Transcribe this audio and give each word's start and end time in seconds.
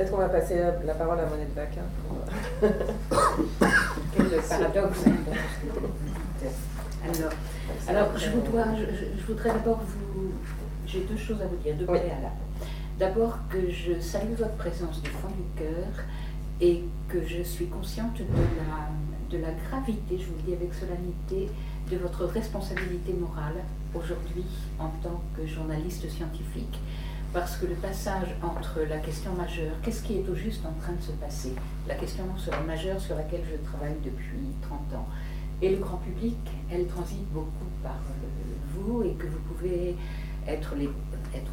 Peut-être 0.00 0.12
qu'on 0.12 0.18
va 0.18 0.28
passer 0.30 0.56
la, 0.86 0.94
parole 0.94 1.20
à 1.20 1.26
Monette 1.26 1.54
Vaquin. 1.54 1.82
Quel 4.16 4.30
paradoxe. 4.48 5.04
alors, 7.04 7.32
alors 7.86 8.08
je, 8.16 8.24
je, 8.24 8.30
voudrais 9.26 9.50
d'abord 9.50 9.80
vous. 9.80 10.32
J'ai 10.86 11.00
deux 11.00 11.18
choses 11.18 11.42
à 11.42 11.46
vous 11.46 11.56
dire, 11.56 11.74
deux 11.74 11.84
préalables. 11.84 12.30
D'abord 12.98 13.40
que 13.50 13.70
je 13.70 14.00
salue 14.00 14.32
votre 14.38 14.54
présence 14.54 15.02
du 15.02 15.10
fond 15.10 15.28
du 15.28 15.44
cœur 15.62 16.02
et 16.62 16.82
que 17.10 17.22
je 17.26 17.42
suis 17.42 17.66
consciente 17.66 18.16
de 18.16 18.22
la, 18.22 19.36
de 19.36 19.42
la 19.44 19.52
gravité, 19.52 20.18
je 20.18 20.24
vous 20.24 20.36
le 20.38 20.42
dis 20.46 20.54
avec 20.54 20.72
solennité, 20.72 21.50
de 21.90 21.98
votre 21.98 22.24
responsabilité 22.24 23.12
morale 23.12 23.56
aujourd'hui 23.94 24.46
en 24.78 24.88
tant 25.02 25.20
que 25.36 25.46
journaliste 25.46 26.08
scientifique. 26.08 26.80
Parce 27.32 27.56
que 27.56 27.66
le 27.66 27.76
passage 27.76 28.34
entre 28.42 28.80
la 28.88 28.98
question 28.98 29.32
majeure, 29.34 29.72
qu'est-ce 29.82 30.02
qui 30.02 30.18
est 30.18 30.28
au 30.28 30.34
juste 30.34 30.66
en 30.66 30.72
train 30.80 30.94
de 30.94 31.00
se 31.00 31.12
passer, 31.12 31.54
la 31.86 31.94
question 31.94 32.24
majeure 32.66 33.00
sur 33.00 33.14
laquelle 33.14 33.42
je 33.48 33.56
travaille 33.64 33.94
depuis 34.04 34.50
30 34.62 34.94
ans, 34.94 35.06
et 35.62 35.70
le 35.70 35.76
grand 35.76 35.98
public, 35.98 36.38
elle 36.72 36.86
transite 36.86 37.30
beaucoup 37.32 37.70
par 37.84 38.00
vous 38.74 39.04
et 39.04 39.12
que 39.12 39.28
vous 39.28 39.38
pouvez 39.40 39.96
être 40.48 40.74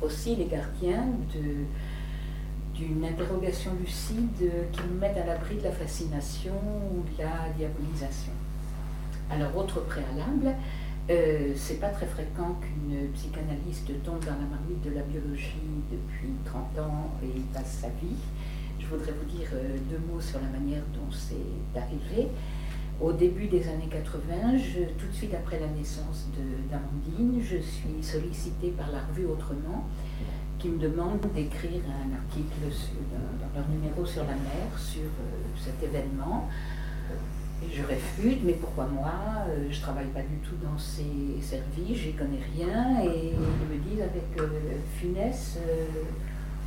aussi 0.01 0.35
les 0.35 0.45
gardiens 0.45 1.05
d'une 2.73 3.05
interrogation 3.05 3.71
lucide 3.79 4.51
qui 4.71 4.81
nous 4.89 4.99
met 4.99 5.13
à 5.19 5.25
l'abri 5.27 5.57
de 5.57 5.63
la 5.63 5.71
fascination 5.71 6.53
ou 6.91 7.03
de 7.03 7.23
la 7.23 7.49
diabolisation. 7.55 8.31
Alors, 9.29 9.55
autre 9.57 9.81
préalable, 9.81 10.55
euh, 11.09 11.53
c'est 11.55 11.79
pas 11.79 11.89
très 11.89 12.05
fréquent 12.05 12.59
qu'une 12.59 13.09
psychanalyste 13.13 14.03
tombe 14.03 14.19
dans 14.25 14.31
la 14.31 14.47
marmite 14.49 14.83
de 14.83 14.91
la 14.91 15.03
biologie 15.03 15.81
depuis 15.89 16.33
30 16.43 16.79
ans 16.79 17.11
et 17.23 17.39
passe 17.53 17.79
sa 17.81 17.87
vie. 17.87 18.17
Je 18.79 18.87
voudrais 18.87 19.13
vous 19.13 19.37
dire 19.37 19.47
euh, 19.53 19.77
deux 19.89 19.99
mots 20.11 20.19
sur 20.19 20.39
la 20.39 20.47
manière 20.47 20.83
dont 20.93 21.09
c'est 21.11 21.79
arrivé. 21.79 22.27
Au 22.99 23.13
début 23.13 23.47
des 23.47 23.67
années 23.69 23.89
80, 23.89 24.57
tout 24.97 25.07
de 25.07 25.13
suite 25.13 25.33
après 25.33 25.59
la 25.59 25.67
naissance 25.67 26.27
d'Amandine, 26.69 27.39
je 27.41 27.57
suis 27.57 28.01
sollicitée 28.01 28.71
par 28.71 28.91
la 28.91 28.99
revue 29.05 29.27
Autrement, 29.27 29.87
qui 30.57 30.69
me 30.69 30.79
demande 30.79 31.21
d'écrire 31.35 31.83
un 31.85 32.15
article 32.15 32.57
dans, 33.11 33.59
leur 33.59 33.69
numéro 33.69 34.05
sur 34.05 34.23
la 34.23 34.33
mer 34.33 34.67
sur 34.77 35.03
euh, 35.03 35.63
cet 35.63 35.81
événement. 35.83 36.49
Je 37.73 37.83
réfute, 37.83 38.43
mais 38.43 38.53
pourquoi 38.53 38.85
moi 38.85 39.11
euh, 39.49 39.67
Je 39.69 39.77
ne 39.77 39.81
travaille 39.81 40.07
pas 40.07 40.21
du 40.21 40.37
tout 40.37 40.55
dans 40.63 40.77
ces 40.77 41.41
services, 41.41 41.97
j'y 41.97 42.13
connais 42.13 42.39
rien. 42.55 43.01
Et 43.03 43.33
ils 43.33 43.77
me 43.77 43.81
disent 43.83 44.01
avec 44.01 44.39
euh, 44.39 44.47
finesse, 44.99 45.57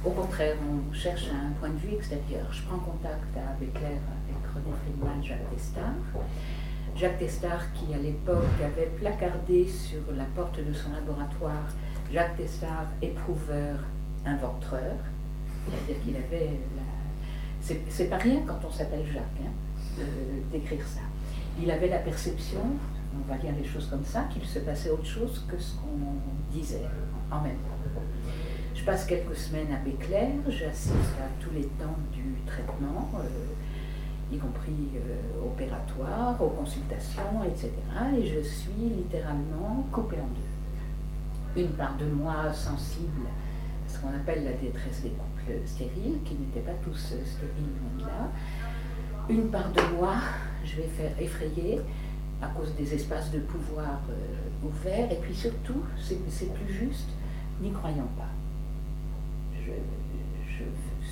au 0.04 0.10
contraire, 0.10 0.56
on 0.68 0.92
cherche 0.92 1.28
un 1.28 1.52
point 1.60 1.68
de 1.70 1.78
vue 1.78 1.94
extérieur. 1.94 2.46
Je 2.50 2.62
prends 2.62 2.78
contact 2.78 3.36
avec 3.36 3.72
Claire 3.74 4.00
René 4.54 4.74
Friedman, 4.82 5.22
Jacques 5.22 5.50
Testard. 5.50 5.94
Jacques 6.96 7.18
Testard 7.18 7.72
qui 7.72 7.94
à 7.94 7.98
l'époque 7.98 8.44
avait 8.64 8.90
placardé 8.98 9.66
sur 9.66 10.00
la 10.16 10.24
porte 10.34 10.58
de 10.58 10.72
son 10.72 10.90
laboratoire 10.92 11.68
Jacques 12.12 12.36
Testard, 12.36 12.86
éprouveur, 13.00 13.78
inventeur. 14.26 14.96
C'est-à-dire 15.68 16.02
qu'il 16.02 16.16
avait 16.16 16.58
la... 16.76 17.76
C'est 17.88 18.10
pas 18.10 18.16
rien 18.16 18.40
quand 18.46 18.58
on 18.66 18.70
s'appelle 18.70 19.04
Jacques, 19.06 19.22
hein, 19.44 19.50
d'écrire 20.52 20.86
ça. 20.86 21.00
Il 21.60 21.70
avait 21.70 21.88
la 21.88 21.98
perception, 21.98 22.60
on 23.14 23.32
va 23.32 23.38
dire 23.38 23.52
les 23.60 23.66
choses 23.66 23.88
comme 23.88 24.04
ça, 24.04 24.24
qu'il 24.32 24.44
se 24.44 24.60
passait 24.60 24.90
autre 24.90 25.06
chose 25.06 25.44
que 25.48 25.58
ce 25.58 25.74
qu'on 25.76 26.52
disait 26.52 26.86
en 27.30 27.40
même 27.42 27.56
temps. 27.56 28.00
Je 28.74 28.84
passe 28.84 29.04
quelques 29.04 29.36
semaines 29.36 29.72
à 29.72 29.84
Béclair, 29.84 30.30
j'assiste 30.48 30.94
à 31.20 31.28
tous 31.38 31.50
les 31.54 31.66
temps 31.66 31.98
du 32.12 32.22
traitement. 32.46 33.10
Euh, 33.16 33.28
y 34.32 34.38
compris 34.38 34.72
euh, 34.94 35.44
opératoire, 35.44 36.40
aux 36.40 36.50
consultations, 36.50 37.44
etc. 37.44 37.70
Et 38.16 38.26
je 38.26 38.40
suis 38.40 38.88
littéralement 38.96 39.86
coupée 39.90 40.16
en 40.16 40.28
deux. 40.28 41.62
Une 41.62 41.72
part 41.72 41.96
de 41.96 42.06
moi 42.06 42.52
sensible 42.52 43.26
à 43.26 43.92
ce 43.92 43.98
qu'on 43.98 44.08
appelle 44.08 44.44
la 44.44 44.52
détresse 44.52 45.02
des 45.02 45.10
couples 45.10 45.66
stériles, 45.66 46.18
qui 46.24 46.34
n'étaient 46.34 46.60
pas 46.60 46.78
tous 46.82 46.96
stériles 46.96 47.74
loin 47.98 48.06
là. 48.06 48.30
Une 49.30 49.48
part 49.48 49.70
de 49.70 49.80
moi, 49.96 50.14
je 50.64 50.74
vais 50.74 50.88
faire 50.88 51.12
effrayer 51.20 51.80
à 52.42 52.48
cause 52.48 52.74
des 52.74 52.94
espaces 52.94 53.30
de 53.30 53.38
pouvoir 53.38 54.00
euh, 54.10 54.66
ouverts, 54.66 55.12
et 55.12 55.18
puis 55.22 55.32
surtout, 55.32 55.84
c'est 56.00 56.52
plus 56.52 56.74
juste, 56.74 57.10
n'y 57.62 57.70
croyant 57.70 58.08
pas. 58.18 58.30
Je, 59.54 59.70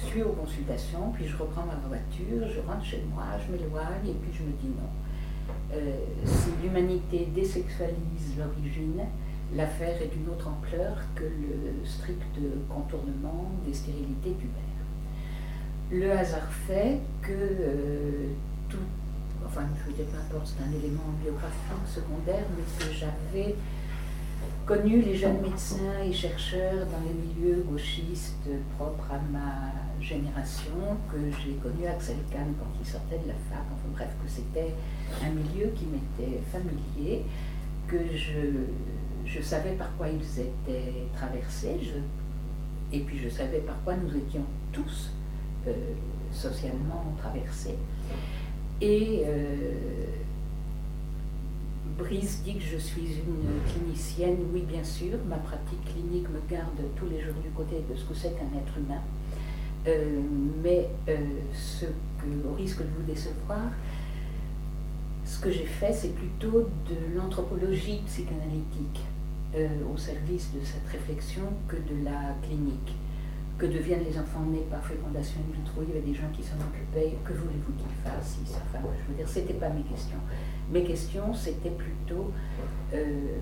suis 0.09 0.23
aux 0.23 0.33
consultations, 0.33 1.11
puis 1.13 1.27
je 1.27 1.37
reprends 1.37 1.65
ma 1.65 1.75
voiture, 1.89 2.49
je 2.49 2.61
rentre 2.61 2.85
chez 2.85 3.03
moi, 3.13 3.25
je 3.45 3.53
m'éloigne, 3.53 4.09
et 4.09 4.15
puis 4.15 4.33
je 4.33 4.43
me 4.43 4.53
dis 4.53 4.69
non. 4.69 4.91
Euh, 5.75 5.97
si 6.25 6.51
l'humanité 6.63 7.29
désexualise 7.35 8.37
l'origine, 8.37 9.03
l'affaire 9.55 10.01
est 10.03 10.09
d'une 10.09 10.29
autre 10.29 10.49
ampleur 10.49 10.99
que 11.15 11.25
le 11.25 11.85
strict 11.85 12.23
contournement 12.69 13.51
des 13.65 13.75
stérilités 13.75 14.31
pubaires. 14.31 14.68
Le 15.91 16.13
hasard 16.13 16.53
fait 16.67 16.99
que 17.23 17.33
euh, 17.33 18.29
tout, 18.69 18.77
enfin 19.47 19.63
je 19.79 19.91
veux 19.91 19.97
dire, 19.97 20.05
peu 20.05 20.19
importe, 20.19 20.55
c'est 20.55 20.63
un 20.63 20.79
élément 20.79 21.09
biographique 21.23 21.87
secondaire, 21.87 22.45
mais 22.55 22.85
que 22.85 22.93
j'avais 22.93 23.55
connu 24.67 25.01
les 25.01 25.17
jeunes 25.17 25.41
médecins 25.41 26.03
et 26.05 26.13
chercheurs 26.13 26.85
dans 26.87 27.01
les 27.07 27.15
milieux 27.15 27.63
gauchistes 27.63 28.51
propres 28.77 29.11
à 29.11 29.19
ma 29.33 29.73
génération, 29.99 30.99
que 31.11 31.17
j'ai 31.43 31.55
connu 31.55 31.87
Axel 31.87 32.17
Kahn 32.31 32.53
quand 32.59 32.71
il 32.79 32.87
sortait 32.87 33.19
de 33.19 33.29
la 33.29 33.35
fac, 33.51 33.65
enfin 33.73 33.89
bref, 33.95 34.11
que 34.23 34.31
c'était 34.31 34.75
un 35.25 35.31
milieu 35.31 35.73
qui 35.75 35.87
m'était 35.87 36.43
familier, 36.53 37.25
que 37.87 37.97
je, 38.15 38.67
je 39.25 39.41
savais 39.41 39.73
par 39.73 39.97
quoi 39.97 40.09
ils 40.11 40.41
étaient 40.41 41.07
traversés, 41.15 41.81
et 42.93 43.01
puis 43.01 43.19
je 43.19 43.31
savais 43.31 43.61
par 43.61 43.83
quoi 43.85 43.95
nous 43.97 44.15
étions 44.15 44.45
tous 44.71 45.13
euh, 45.67 45.73
socialement 46.33 47.05
traversés. 47.19 47.77
Et 48.81 49.23
euh, 49.27 50.05
Brice 51.99 52.43
dit 52.45 52.55
que 52.55 52.65
je 52.65 52.77
suis 52.77 53.03
une 53.27 53.73
clinicienne. 53.73 54.37
Oui, 54.53 54.63
bien 54.63 54.85
sûr, 54.85 55.19
ma 55.29 55.37
pratique 55.37 55.85
clinique 55.85 56.29
me 56.29 56.41
garde 56.49 56.79
tous 56.97 57.07
les 57.07 57.21
jours 57.21 57.35
du 57.43 57.51
côté 57.51 57.83
de 57.91 57.97
ce 57.97 58.05
que 58.05 58.15
c'est 58.15 58.31
qu'un 58.39 58.59
être 58.59 58.79
humain. 58.79 59.01
Euh, 59.87 60.21
mais 60.63 60.89
ce 61.55 61.87
que, 61.87 62.49
au 62.49 62.55
risque 62.55 62.81
de 62.81 62.89
vous 62.97 63.07
décevoir, 63.07 63.71
ce 65.25 65.41
que 65.41 65.51
j'ai 65.51 65.65
fait, 65.65 65.93
c'est 65.93 66.15
plutôt 66.15 66.69
de 66.89 67.17
l'anthropologie 67.17 68.01
psychanalytique 68.07 69.03
au 69.93 69.97
service 69.97 70.53
de 70.53 70.61
cette 70.63 70.87
réflexion 70.93 71.43
que 71.67 71.77
de 71.77 72.05
la 72.05 72.35
clinique. 72.43 72.95
Que 73.59 73.67
deviennent 73.67 74.05
les 74.05 74.17
enfants 74.17 74.45
nés 74.51 74.65
par 74.71 74.85
fécondation 74.85 75.41
in 75.41 75.57
vitro 75.57 75.83
Il 75.83 75.89
y 75.89 75.99
avait 75.99 76.07
des 76.07 76.15
gens 76.15 76.31
qui 76.33 76.43
s'en 76.43 76.57
occupaient. 76.57 77.17
Que 77.25 77.33
voulez-vous 77.33 77.73
qu'ils 77.73 77.97
fassent 78.05 78.39
enfin, 78.45 78.85
Je 78.97 79.11
veux 79.11 79.19
dire, 79.19 79.29
ce 79.29 79.41
n'était 79.41 79.55
pas 79.55 79.69
mes 79.69 79.83
questions. 79.83 80.19
Mes 80.71 80.85
questions, 80.85 81.35
c'était 81.35 81.71
plutôt, 81.71 82.31
euh, 82.95 83.39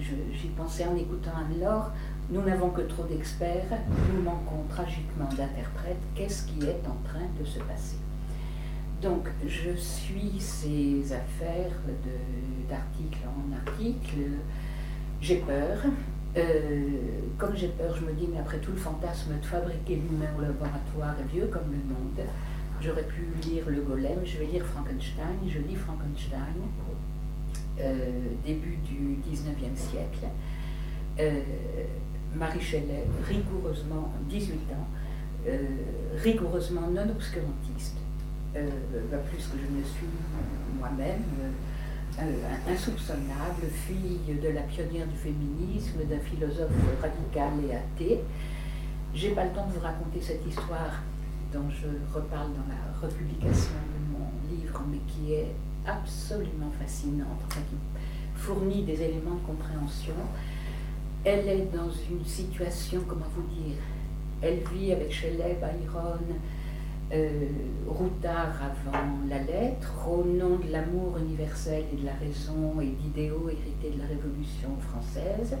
j'y 0.00 0.48
pensais 0.48 0.86
en 0.86 0.96
écoutant 0.96 1.32
Anne-Laure, 1.36 1.92
nous 2.30 2.42
n'avons 2.42 2.70
que 2.70 2.82
trop 2.82 3.04
d'experts, 3.04 3.78
nous 4.14 4.22
manquons 4.22 4.64
tragiquement 4.68 5.28
d'interprètes, 5.28 6.00
qu'est-ce 6.14 6.46
qui 6.46 6.64
est 6.64 6.82
en 6.86 6.96
train 7.06 7.26
de 7.38 7.44
se 7.44 7.58
passer? 7.58 7.98
Donc, 9.02 9.28
je 9.46 9.70
suis 9.76 10.38
ces 10.38 11.12
affaires 11.12 11.72
d'article 12.68 13.18
en 13.26 13.56
article, 13.56 14.30
j'ai 15.20 15.36
peur. 15.36 15.78
Euh, 16.36 16.80
comme 17.38 17.56
j'ai 17.56 17.68
peur, 17.68 17.94
je 17.96 18.04
me 18.04 18.12
dis, 18.12 18.28
mais 18.32 18.38
après 18.38 18.58
tout, 18.58 18.70
le 18.72 18.78
fantasme 18.78 19.32
de 19.40 19.44
fabriquer 19.44 19.96
l'humain 19.96 20.30
au 20.38 20.42
laboratoire 20.42 21.14
est 21.20 21.32
vieux 21.32 21.46
comme 21.46 21.70
le 21.70 21.78
monde. 21.78 22.28
J'aurais 22.80 23.04
pu 23.04 23.26
lire 23.42 23.64
Le 23.68 23.82
Golem, 23.82 24.20
je 24.24 24.38
vais 24.38 24.46
lire 24.46 24.64
Frankenstein, 24.64 25.36
je 25.46 25.58
lis 25.58 25.74
Frankenstein, 25.74 26.54
euh, 27.80 28.10
début 28.44 28.76
du 28.76 29.18
19e 29.28 29.76
siècle. 29.76 30.26
Euh, 31.18 31.40
Marie 32.34 32.60
Shelley, 32.60 33.04
rigoureusement, 33.26 34.12
18 34.28 34.54
ans, 34.72 35.50
rigoureusement 36.22 36.86
non 36.88 37.10
obscurantiste, 37.10 37.96
pas 38.52 39.16
plus 39.16 39.48
que 39.48 39.58
je 39.58 39.78
ne 39.78 39.82
suis 39.82 40.06
moi-même, 40.78 41.24
insoupçonnable, 42.68 43.66
fille 43.86 44.20
de 44.42 44.48
la 44.48 44.62
pionnière 44.62 45.06
du 45.06 45.16
féminisme, 45.16 45.98
d'un 46.08 46.18
philosophe 46.18 46.70
radical 47.00 47.52
et 47.68 47.74
athée. 47.74 48.20
J'ai 49.14 49.30
pas 49.30 49.44
le 49.44 49.50
temps 49.50 49.66
de 49.66 49.72
vous 49.72 49.80
raconter 49.80 50.20
cette 50.20 50.46
histoire 50.46 51.02
dont 51.52 51.68
je 51.68 51.88
reparle 52.14 52.50
dans 52.52 52.68
la 52.68 53.00
republication 53.00 53.74
de 53.74 54.18
mon 54.18 54.30
livre, 54.50 54.82
mais 54.90 55.00
qui 55.08 55.32
est 55.32 55.52
absolument 55.86 56.70
fascinante, 56.80 57.40
qui 57.48 57.76
fournit 58.36 58.82
des 58.82 59.02
éléments 59.02 59.36
de 59.36 59.46
compréhension. 59.46 60.14
Elle 61.24 61.48
est 61.48 61.68
dans 61.72 61.90
une 61.90 62.24
situation, 62.24 63.02
comment 63.06 63.26
vous 63.34 63.42
dire, 63.42 63.76
Elle 64.42 64.60
vit 64.72 64.92
avec 64.92 65.12
Shelley, 65.12 65.58
Byron, 65.60 66.18
euh, 67.12 67.48
Routard 67.86 68.54
avant 68.62 69.08
la 69.28 69.38
lettre, 69.38 70.08
au 70.08 70.24
nom 70.24 70.56
de 70.58 70.70
l'amour 70.70 71.18
universel 71.18 71.84
et 71.92 71.96
de 71.96 72.06
la 72.06 72.14
raison 72.14 72.80
et 72.80 72.86
d'idéaux 72.86 73.48
hérités 73.48 73.90
de 73.96 74.00
la 74.00 74.06
Révolution 74.06 74.70
française. 74.78 75.56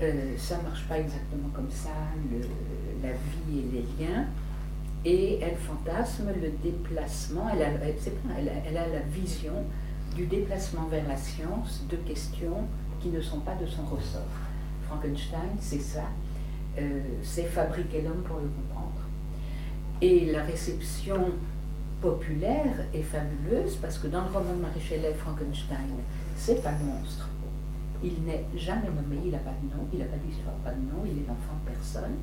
Euh, 0.00 0.36
ça 0.36 0.58
ne 0.58 0.62
marche 0.62 0.86
pas 0.88 0.98
exactement 0.98 1.48
comme 1.54 1.70
ça, 1.70 1.90
la 3.02 3.10
vie 3.10 3.60
et 3.60 3.72
les 3.72 4.04
liens. 4.06 4.26
Et 5.04 5.38
elle 5.40 5.56
fantasme 5.56 6.30
le 6.40 6.50
déplacement, 6.62 7.48
elle 7.52 7.62
a, 7.62 8.88
la 8.88 9.00
vision 9.10 9.64
du 10.16 10.26
déplacement 10.26 10.86
vers 10.86 11.06
la 11.06 11.16
science 11.16 11.84
de 11.88 11.96
questions 11.96 12.66
qui 13.00 13.08
ne 13.08 13.20
sont 13.20 13.40
pas 13.40 13.54
de 13.54 13.66
son 13.66 13.84
ressort. 13.84 14.22
Frankenstein, 14.88 15.56
c'est 15.60 15.80
ça, 15.80 16.04
euh, 16.78 17.00
c'est 17.22 17.44
fabriquer 17.44 18.02
l'homme 18.02 18.22
pour 18.22 18.38
le 18.38 18.48
comprendre. 18.48 19.07
Et 20.00 20.26
la 20.26 20.44
réception 20.44 21.32
populaire 22.00 22.86
est 22.94 23.02
fabuleuse 23.02 23.76
parce 23.76 23.98
que 23.98 24.06
dans 24.06 24.22
le 24.22 24.28
roman 24.28 24.54
de 24.54 24.62
Marie 24.62 24.80
Shelley, 24.80 25.12
Frankenstein, 25.14 25.90
c'est 26.36 26.62
pas 26.62 26.72
le 26.72 26.84
monstre. 26.84 27.28
Il 28.02 28.22
n'est 28.24 28.44
jamais 28.54 28.86
nommé, 28.86 29.20
il 29.24 29.32
n'a 29.32 29.38
pas 29.38 29.54
de 29.60 29.76
nom, 29.76 29.84
il 29.92 29.98
n'a 29.98 30.04
pas 30.04 30.16
d'histoire, 30.24 30.54
pas 30.64 30.70
de 30.70 30.80
nom, 30.80 31.04
il 31.04 31.22
est 31.22 31.26
l'enfant 31.26 31.58
de 31.64 31.72
personne. 31.72 32.14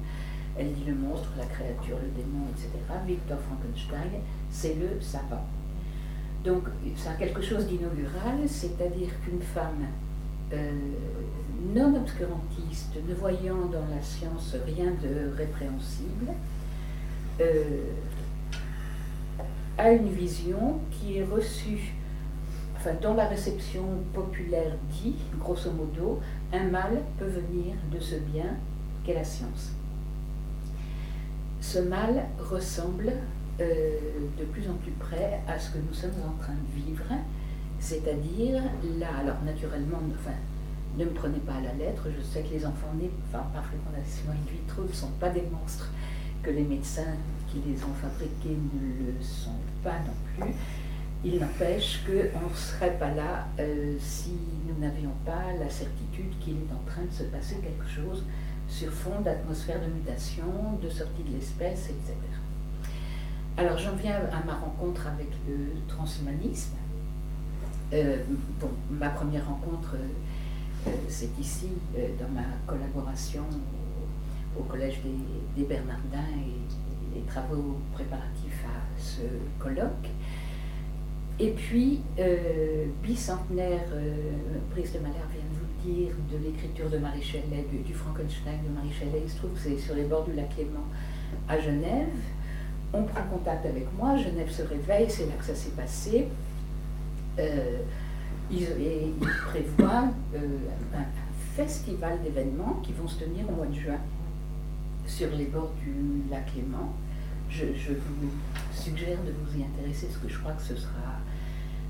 Elle 0.58 0.72
dit 0.72 0.86
le 0.86 0.96
monstre, 0.96 1.28
la 1.38 1.46
créature, 1.46 1.98
le 2.02 2.10
démon, 2.16 2.46
etc. 2.52 2.70
Victor 3.06 3.38
Frankenstein, 3.40 4.22
c'est 4.50 4.76
le 4.76 5.02
savant. 5.02 5.46
Donc, 6.46 6.64
ça 6.96 7.12
a 7.12 7.14
quelque 7.16 7.42
chose 7.42 7.68
d'inaugural, 7.68 8.48
c'est-à-dire 8.48 9.10
qu'une 9.22 9.42
femme 9.42 9.84
euh, 10.54 10.72
non 11.74 11.96
obscurantiste, 11.96 12.96
ne 13.06 13.14
voyant 13.16 13.66
dans 13.66 13.86
la 13.94 14.02
science 14.02 14.56
rien 14.66 14.92
de 15.02 15.36
répréhensible, 15.36 16.32
euh, 17.42 17.92
a 19.78 19.92
une 19.92 20.10
vision 20.10 20.80
qui 20.92 21.18
est 21.18 21.24
reçue, 21.24 21.94
enfin, 22.78 22.92
dont 23.02 23.14
la 23.14 23.28
réception 23.28 23.84
populaire 24.14 24.76
dit, 24.90 25.16
grosso 25.38 25.72
modo, 25.72 26.22
un 26.54 26.64
mal 26.66 27.02
peut 27.20 27.26
venir 27.26 27.76
de 27.92 28.00
ce 28.00 28.16
bien 28.16 28.58
qu'est 29.04 29.16
la 29.16 29.24
science. 29.24 29.72
Ce 31.60 31.80
mal 31.80 32.26
ressemble 32.40 33.12
euh, 33.60 33.98
de 34.40 34.46
plus 34.46 34.70
en 34.70 34.74
plus 34.76 34.92
près 34.92 35.42
à 35.48 35.60
ce 35.60 35.72
que 35.72 35.78
nous 35.78 35.94
sommes 35.94 36.12
en 36.26 36.42
train 36.42 36.54
de 36.54 36.86
vivre, 36.86 37.06
c'est-à-dire 37.80 38.62
là, 38.98 39.08
alors 39.20 39.42
naturellement, 39.46 40.00
ne 40.98 41.06
me 41.06 41.12
prenez 41.12 41.40
pas 41.40 41.56
à 41.56 41.62
la 41.62 41.74
lettre, 41.74 42.08
je 42.18 42.24
sais 42.24 42.42
que 42.42 42.54
les 42.54 42.66
enfants 42.66 42.94
nés 42.98 43.12
par 43.32 43.44
fécondation 43.66 44.32
in 44.32 44.52
vitro 44.52 44.84
ne 44.84 44.94
sont 44.94 45.12
pas 45.20 45.30
des 45.30 45.44
monstres, 45.52 45.90
que 46.46 46.52
les 46.52 46.64
médecins 46.64 47.16
qui 47.50 47.60
les 47.68 47.84
ont 47.84 47.94
fabriqués 48.00 48.56
ne 48.74 49.08
le 49.08 49.22
sont 49.22 49.58
pas 49.84 49.98
non 50.00 50.14
plus. 50.38 50.54
Il 51.24 51.40
n'empêche 51.40 52.04
qu'on 52.06 52.50
ne 52.50 52.56
serait 52.56 52.98
pas 53.00 53.12
là 53.12 53.48
euh, 53.60 53.96
si 54.00 54.34
nous 54.68 54.80
n'avions 54.80 55.14
pas 55.26 55.54
la 55.60 55.70
certitude 55.70 56.38
qu'il 56.40 56.58
est 56.58 56.74
en 56.74 56.86
train 56.86 57.04
de 57.04 57.12
se 57.12 57.24
passer 57.24 57.56
quelque 57.56 57.88
chose 57.90 58.24
sur 58.68 58.92
fond 58.92 59.22
d'atmosphère 59.22 59.82
de 59.82 59.88
mutation, 59.88 60.78
de 60.84 60.90
sortie 60.90 61.24
de 61.24 61.36
l'espèce, 61.36 61.86
etc. 61.86 62.14
Alors 63.58 63.78
j'en 63.80 63.96
viens 63.96 64.18
à 64.32 64.46
ma 64.46 64.54
rencontre 64.54 65.08
avec 65.08 65.30
le 65.48 65.80
transhumanisme. 65.88 66.76
Euh, 67.94 68.18
bon, 68.60 68.70
ma 68.92 69.10
première 69.10 69.48
rencontre, 69.48 69.96
euh, 69.96 70.92
c'est 71.08 71.40
ici, 71.40 71.70
dans 72.20 72.30
ma 72.30 72.46
collaboration 72.68 73.46
au, 74.60 74.64
Collège 74.64 75.00
des, 75.56 75.64
Bernardins 75.64 76.32
et 76.36 77.16
les 77.16 77.22
travaux 77.26 77.78
préparatifs 77.94 78.66
à 78.66 79.00
ce 79.00 79.22
colloque. 79.60 80.10
Et 81.40 81.52
puis, 81.52 82.02
bicentenaire, 83.04 83.84
Brice 84.72 84.94
de 84.94 85.00
Malher 85.00 85.16
vient 85.34 85.44
de 85.44 85.58
vous 85.60 85.90
dire, 85.90 86.16
de 86.32 86.38
l'écriture 86.44 86.90
de 86.90 86.98
Marie 86.98 87.20
du, 87.20 87.94
Frankenstein 87.94 88.60
de 88.68 88.74
Marie 88.74 88.92
Shelley, 88.92 89.22
il 89.26 89.30
se 89.30 89.38
trouve 89.38 89.52
que 89.52 89.60
c'est 89.60 89.78
sur 89.78 89.96
les 89.96 90.06
bords 90.06 90.24
du 90.24 90.34
lac 90.34 90.56
Léman 90.58 90.86
à 91.50 91.60
Genève 91.60 92.08
on 92.96 93.04
prend 93.04 93.24
contact 93.24 93.66
avec 93.66 93.88
moi, 93.98 94.16
Genève 94.18 94.50
se 94.50 94.62
réveille, 94.64 95.10
c'est 95.10 95.26
là 95.26 95.34
que 95.38 95.46
ça 95.46 95.56
s'est 95.56 95.72
passé. 95.72 96.28
Euh, 97.40 97.80
ils, 98.52 98.68
prévoient 99.48 100.10
euh, 100.36 100.40
un, 100.94 101.06
festival 101.56 102.22
d'événements 102.22 102.82
qui 102.84 102.92
vont 102.92 103.08
se 103.08 103.24
tenir 103.24 103.50
au 103.50 103.54
mois 103.54 103.66
de 103.68 103.74
juin 103.74 103.98
sur 105.08 105.30
les 105.32 105.46
bords 105.46 105.74
du 105.84 106.30
lac 106.30 106.52
Léman. 106.56 106.94
Je, 107.50 107.66
vous 107.66 108.32
suggère 108.74 109.18
de 109.24 109.32
vous 109.32 109.60
y 109.60 109.64
intéresser 109.64 110.08
parce 110.08 110.20
que 110.20 110.30
je 110.30 110.40
crois 110.40 110.52
que 110.54 110.62
ce 110.62 110.76
sera 110.76 111.20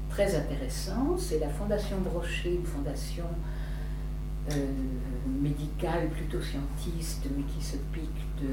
très 0.10 0.36
intéressant. 0.36 1.18
C'est 1.18 1.40
la 1.40 1.50
Fondation 1.50 1.98
Brochet, 2.02 2.56
une 2.56 2.66
fondation 2.66 3.26
euh, 4.52 4.68
médicale, 5.42 6.10
plutôt 6.10 6.42
scientiste, 6.42 7.26
mais 7.36 7.44
qui 7.44 7.64
se 7.64 7.78
pique 7.94 8.46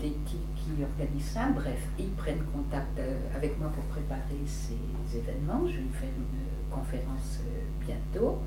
d'éthique 0.00 0.38
qui 0.56 0.82
organise 0.82 1.24
ça. 1.24 1.48
Bref, 1.54 1.88
ils 1.98 2.10
prennent 2.10 2.44
contact 2.52 2.98
euh, 2.98 3.16
avec 3.34 3.58
moi 3.58 3.70
pour 3.74 3.84
préparer 3.84 4.44
ces 4.46 5.16
événements. 5.16 5.66
Je 5.66 5.76
vais 5.76 5.98
faire 5.98 6.10
une 6.16 6.70
conférence 6.70 7.40
euh, 7.40 7.86
bientôt. 7.86 8.38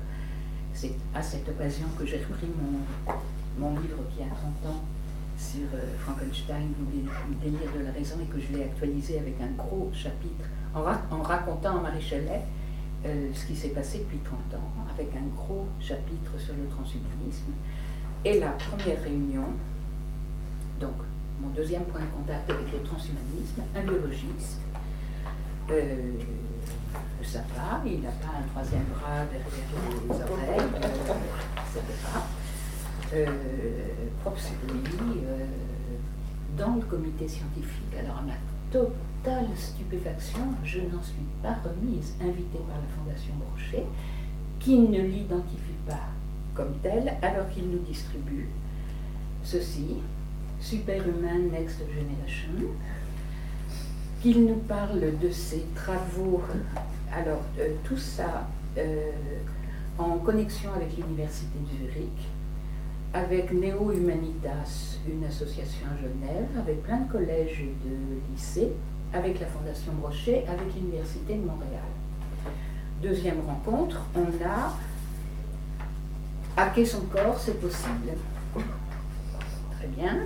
C'est 0.72 0.94
à 1.14 1.22
cette 1.22 1.48
occasion 1.48 1.86
que 1.98 2.06
j'ai 2.06 2.18
repris 2.18 2.46
mon, 2.46 3.12
mon 3.58 3.70
livre 3.80 3.98
qui 4.14 4.22
a 4.22 4.26
30 4.26 4.72
ans 4.72 4.80
sur 5.36 5.66
euh, 5.74 5.96
Frankenstein, 5.98 6.68
le 6.78 7.34
délire 7.42 7.72
de 7.76 7.84
la 7.84 7.92
raison, 7.92 8.16
et 8.22 8.26
que 8.26 8.40
je 8.40 8.56
l'ai 8.56 8.64
actualisé 8.64 9.18
avec 9.18 9.40
un 9.40 9.50
gros 9.56 9.90
chapitre 9.92 10.44
en, 10.74 11.22
racontant 11.22 11.78
à 11.78 11.80
Marie 11.82 12.02
Chalet 12.02 12.42
ce 13.04 13.46
qui 13.46 13.56
s'est 13.56 13.70
passé 13.70 13.98
depuis 13.98 14.18
30 14.18 14.38
ans, 14.60 14.70
avec 14.94 15.08
un 15.16 15.26
gros 15.34 15.66
chapitre 15.80 16.38
sur 16.38 16.54
le 16.54 16.68
transhumanisme. 16.68 17.50
Et 18.24 18.38
la 18.38 18.50
première 18.50 19.02
réunion, 19.02 19.46
donc, 20.80 20.94
mon 21.40 21.48
deuxième 21.48 21.84
point 21.84 22.00
de 22.00 22.06
contact 22.06 22.48
avec 22.50 22.72
le 22.72 22.82
transhumanisme, 22.82 23.62
un 23.74 23.82
biologiste. 23.82 24.60
Euh, 25.70 26.12
ça 27.24 27.40
va, 27.56 27.80
il 27.86 28.00
n'a 28.00 28.10
pas 28.10 28.34
un 28.38 28.48
troisième 28.52 28.84
bras 28.94 29.24
derrière 29.26 29.46
les 30.04 30.32
oreilles, 30.32 30.68
euh, 30.74 31.78
etc. 31.78 32.41
Euh, 33.14 33.26
euh, 34.24 35.46
dans 36.56 36.76
le 36.76 36.82
comité 36.82 37.26
scientifique. 37.26 37.94
Alors, 37.98 38.18
à 38.18 38.22
ma 38.22 38.34
totale 38.70 39.48
stupéfaction, 39.56 40.40
je 40.64 40.80
n'en 40.80 41.02
suis 41.02 41.26
pas 41.42 41.56
remise, 41.64 42.14
invitée 42.20 42.60
par 42.68 42.76
la 42.76 42.88
Fondation 42.96 43.34
Brochet, 43.34 43.84
qui 44.60 44.78
ne 44.78 45.00
l'identifie 45.00 45.78
pas 45.86 46.08
comme 46.54 46.74
tel, 46.82 47.14
alors 47.22 47.48
qu'il 47.50 47.68
nous 47.68 47.80
distribue 47.80 48.48
ceci, 49.42 49.96
Superhuman 50.60 51.50
Next 51.50 51.78
Generation, 51.78 52.68
qu'il 54.20 54.44
nous 54.44 54.60
parle 54.68 55.18
de 55.18 55.30
ses 55.30 55.64
travaux, 55.74 56.42
alors 57.12 57.42
euh, 57.58 57.74
tout 57.82 57.96
ça 57.96 58.48
euh, 58.78 59.10
en 59.98 60.18
connexion 60.18 60.70
avec 60.74 60.96
l'Université 60.96 61.58
de 61.58 61.88
Zurich, 61.88 62.28
avec 63.14 63.52
Neo 63.52 63.92
Humanitas, 63.92 64.98
une 65.06 65.24
association 65.24 65.86
à 65.92 65.96
Genève, 66.00 66.48
avec 66.58 66.82
plein 66.82 67.00
de 67.00 67.10
collèges 67.10 67.60
et 67.60 67.88
de 67.88 67.96
lycées, 68.32 68.72
avec 69.12 69.40
la 69.40 69.46
Fondation 69.46 69.92
Brochet, 69.92 70.44
avec 70.48 70.74
l'Université 70.74 71.34
de 71.34 71.42
Montréal. 71.42 71.82
Deuxième 73.02 73.40
rencontre, 73.46 74.00
on 74.14 74.26
a 74.46 74.74
hacké 76.56 76.84
son 76.84 77.00
corps, 77.02 77.38
c'est 77.38 77.60
possible. 77.60 78.12
Très 79.76 79.88
bien. 79.88 80.18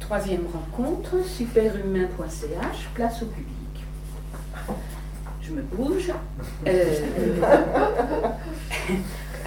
Troisième 0.00 0.46
rencontre, 0.52 1.22
superhumain.ch, 1.24 2.88
place 2.94 3.22
au 3.22 3.26
public. 3.26 3.54
Je 5.42 5.52
me 5.52 5.62
bouge. 5.62 6.10
Euh, 6.66 7.40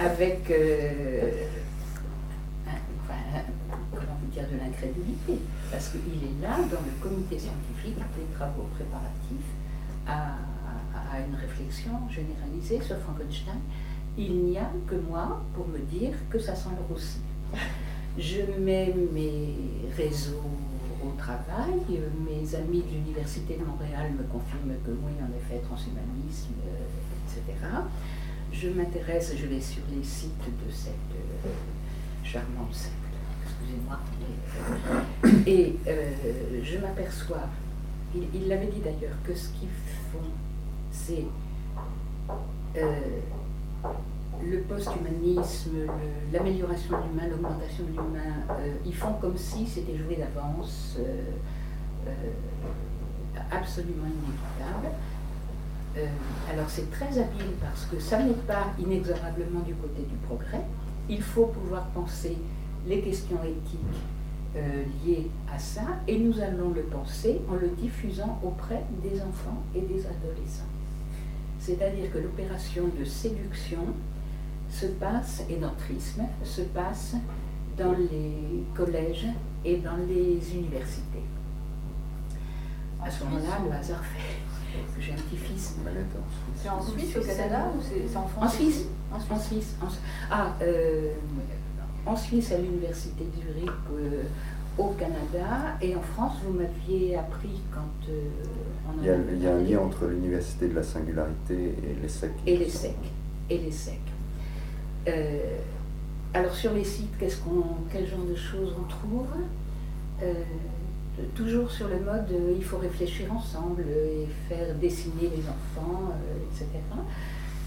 avec, 0.00 0.50
euh, 0.50 1.30
comment 3.92 4.18
Parce 5.70 5.88
qu'il 5.88 6.00
est 6.00 6.42
là, 6.42 6.56
dans 6.70 6.80
le 6.80 6.92
comité 7.00 7.38
scientifique, 7.38 7.96
des 7.96 8.34
travaux 8.34 8.68
préparatifs 8.74 9.50
à, 10.06 10.38
une 11.26 11.34
réflexion 11.34 11.92
généralisée 12.08 12.80
sur 12.80 12.96
Frankenstein. 12.98 13.60
Il 14.16 14.44
n'y 14.44 14.58
a 14.58 14.70
que 14.86 14.94
moi 14.94 15.42
pour 15.54 15.68
me 15.68 15.78
dire 15.78 16.14
que 16.30 16.38
ça 16.38 16.54
semble 16.54 16.78
aussi. 16.92 17.20
Je 18.18 18.40
mets 18.58 18.94
mes 19.12 19.54
réseaux 19.96 20.50
au 21.04 21.10
travail. 21.18 21.80
Mes 22.24 22.54
amis 22.54 22.82
de 22.82 22.94
l'Université 22.94 23.56
de 23.56 23.64
Montréal 23.64 24.12
me 24.18 24.24
confirment 24.24 24.74
que 24.84 24.90
oui, 24.90 25.12
en 25.20 25.30
effet, 25.36 25.62
transhumanisme, 25.62 26.54
euh, 26.66 27.40
etc. 27.40 27.66
Je 28.52 28.68
m'intéresse, 28.68 29.34
je 29.36 29.46
vais 29.46 29.60
sur 29.60 29.82
les 29.94 30.04
sites 30.04 30.44
de 30.44 30.70
cette 30.70 30.92
euh, 31.14 31.48
charmante 32.24 32.90
Et 35.46 35.76
je 36.62 36.78
m'aperçois, 36.78 37.48
il 38.14 38.48
l'avait 38.48 38.66
dit 38.66 38.80
d'ailleurs, 38.80 39.16
que 39.24 39.34
ce 39.34 39.48
qu'ils 39.50 39.68
font, 40.12 40.30
c'est 40.90 41.26
le 44.44 44.60
post-humanisme, 44.62 45.86
l'amélioration 46.32 46.98
de 46.98 47.08
l'humain, 47.08 47.28
l'augmentation 47.28 47.84
de 47.84 47.90
l'humain, 47.90 48.34
euh, 48.50 48.74
ils 48.84 48.94
font 48.94 49.14
comme 49.14 49.36
si 49.36 49.66
c'était 49.66 49.96
joué 49.96 50.16
d'avance, 50.16 50.96
euh, 50.98 51.20
euh, 52.08 52.10
absolument 53.50 54.06
inévitable. 54.06 54.94
alors 56.50 56.68
c'est 56.68 56.90
très 56.90 57.18
habile 57.18 57.52
parce 57.60 57.84
que 57.86 58.00
ça 58.00 58.18
n'est 58.22 58.32
pas 58.46 58.66
inexorablement 58.78 59.60
du 59.60 59.74
côté 59.74 60.02
du 60.02 60.16
progrès. 60.26 60.62
Il 61.08 61.22
faut 61.22 61.46
pouvoir 61.46 61.86
penser 61.88 62.38
les 62.86 63.00
questions 63.00 63.38
éthiques 63.44 63.80
liées 65.04 65.30
à 65.52 65.58
ça 65.58 65.82
et 66.06 66.18
nous 66.18 66.38
allons 66.40 66.70
le 66.70 66.82
penser 66.82 67.40
en 67.48 67.54
le 67.54 67.68
diffusant 67.68 68.38
auprès 68.42 68.84
des 69.02 69.20
enfants 69.22 69.62
et 69.74 69.80
des 69.80 70.04
adolescents. 70.06 70.68
C'est-à-dire 71.58 72.12
que 72.12 72.18
l'opération 72.18 72.84
de 72.98 73.04
séduction 73.04 73.86
se 74.68 74.86
passe, 74.86 75.42
et 75.48 75.56
d'entrisme, 75.56 76.24
se 76.42 76.62
passe 76.62 77.14
dans 77.78 77.92
les 77.92 78.64
collèges 78.74 79.26
et 79.64 79.76
dans 79.76 79.96
les 80.08 80.54
universités. 80.54 81.22
À 83.02 83.10
ce 83.10 83.24
moment-là, 83.24 83.60
le 83.64 83.72
hasard 83.72 84.02
fait 84.04 84.38
que 84.96 85.00
j'ai 85.02 85.12
un 85.12 85.16
petit-fils. 85.16 85.76
C'est 86.56 86.68
en 86.68 86.82
Suisse, 86.82 87.16
au 87.16 87.20
Canada 87.20 87.66
ou 87.76 87.80
c'est 87.82 88.16
en 88.16 88.26
France 88.26 88.44
En 88.44 88.48
Suisse. 88.48 88.84
En 89.12 89.38
Suisse. 89.38 89.76
ah, 90.30 90.54
euh, 90.62 91.12
en 92.06 92.16
Suisse, 92.16 92.52
à 92.52 92.58
l'université 92.58 93.24
de 93.24 93.40
Zurich, 93.40 93.70
euh, 93.94 94.22
au 94.78 94.88
Canada, 94.90 95.76
et 95.80 95.94
en 95.94 96.00
France, 96.00 96.34
vous 96.44 96.52
m'aviez 96.52 97.16
appris 97.16 97.60
quand 97.72 98.08
euh, 98.08 98.28
on 98.88 99.00
il, 99.02 99.06
y 99.06 99.10
a, 99.10 99.16
il 99.16 99.42
y 99.42 99.46
a 99.46 99.54
un 99.54 99.58
lien 99.58 99.80
entre 99.80 100.06
l'université 100.06 100.68
de 100.68 100.74
la 100.74 100.82
singularité 100.82 101.54
et 101.54 102.00
les 102.00 102.08
SEC. 102.08 102.30
Et 102.46 102.56
les 102.56 102.68
SEC. 102.70 102.94
Et 103.50 103.58
les 103.58 103.70
SEC. 103.70 103.98
Euh, 105.08 105.58
alors 106.32 106.54
sur 106.54 106.72
les 106.72 106.84
sites, 106.84 107.16
qu'est-ce 107.18 107.38
qu'on, 107.38 107.64
quel 107.92 108.06
genre 108.06 108.24
de 108.24 108.36
choses 108.36 108.74
on 108.78 108.88
trouve? 108.88 109.28
Euh, 110.22 110.32
Toujours 111.34 111.70
sur 111.70 111.88
le 111.88 112.00
mode 112.00 112.30
euh, 112.32 112.54
il 112.56 112.64
faut 112.64 112.78
réfléchir 112.78 113.30
ensemble 113.30 113.82
et 113.82 114.26
faire 114.48 114.74
dessiner 114.76 115.28
les 115.36 115.42
enfants, 115.42 116.10
etc. 116.50 116.66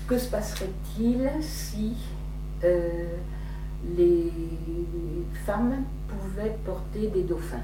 Que 0.07 0.17
se 0.17 0.29
passerait-il 0.29 1.29
si 1.41 1.93
les 3.97 4.31
femmes 5.45 5.83
pouvaient 6.07 6.57
porter 6.65 7.07
des 7.07 7.23
dauphins 7.23 7.63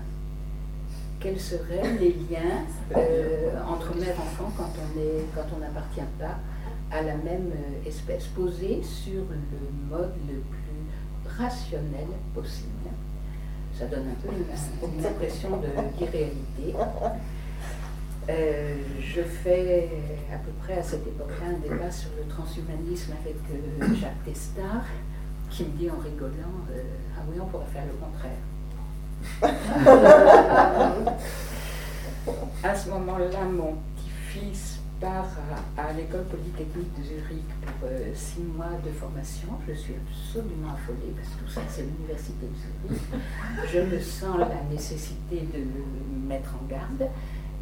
quels 1.21 1.39
seraient 1.39 1.97
les 1.99 2.13
liens 2.13 2.65
entre 3.67 3.95
mère 3.95 4.15
et 4.15 4.19
enfant 4.19 4.51
quand 4.57 5.45
on 5.55 5.59
n'appartient 5.59 6.01
pas 6.19 6.39
à 6.91 7.01
la 7.01 7.15
même 7.15 7.51
euh, 7.53 7.87
espèce, 7.87 8.25
posée 8.27 8.81
sur 8.83 9.21
le 9.21 9.89
mode 9.89 10.13
le 10.27 10.39
plus 10.41 11.37
rationnel 11.37 12.07
possible? 12.33 12.89
Ça 13.77 13.85
donne 13.85 14.09
un 14.09 14.27
peu 14.27 14.27
une, 14.35 15.05
impression 15.05 15.61
d'irréalité. 15.97 16.75
Euh, 18.29 18.75
je 18.99 19.21
fais 19.21 19.89
à 20.31 20.37
peu 20.37 20.51
près 20.61 20.77
à 20.77 20.83
cette 20.83 21.07
époque-là 21.07 21.55
un 21.55 21.69
débat 21.69 21.89
sur 21.89 22.09
le 22.17 22.27
transhumanisme 22.27 23.13
avec 23.23 23.35
euh, 23.51 23.95
Jacques 23.95 24.23
Testard, 24.25 24.85
qui 25.51 25.65
me 25.65 25.69
dit 25.77 25.89
en 25.89 25.97
rigolant 25.99 26.65
Ah 27.17 27.21
oui, 27.29 27.37
on 27.39 27.45
pourrait 27.45 27.65
faire 27.71 27.83
le 27.85 27.93
contraire. 27.93 28.31
à 32.63 32.75
ce 32.75 32.89
moment-là, 32.89 33.43
mon 33.45 33.75
petit-fils 33.95 34.79
pars 34.99 35.27
à, 35.77 35.93
l'école 35.93 36.23
polytechnique 36.25 36.97
de 36.97 37.03
Zurich 37.03 37.43
pour 37.61 37.89
euh, 37.89 38.11
six 38.15 38.41
mois 38.41 38.79
de 38.85 38.91
formation. 38.91 39.49
Je 39.67 39.73
suis 39.73 39.95
absolument 39.95 40.73
affolée 40.73 41.13
parce 41.15 41.29
que 41.29 41.43
tout 41.43 41.49
ça, 41.51 41.61
c'est 41.69 41.83
l'université 41.83 42.45
de 42.47 42.55
Zurich. 42.55 43.01
Je 43.73 43.79
me 43.79 43.99
sens 43.99 44.39
la 44.39 44.63
nécessité 44.71 45.47
de 45.53 45.59
le 45.59 46.27
mettre 46.27 46.55
en 46.61 46.65
garde. 46.67 47.09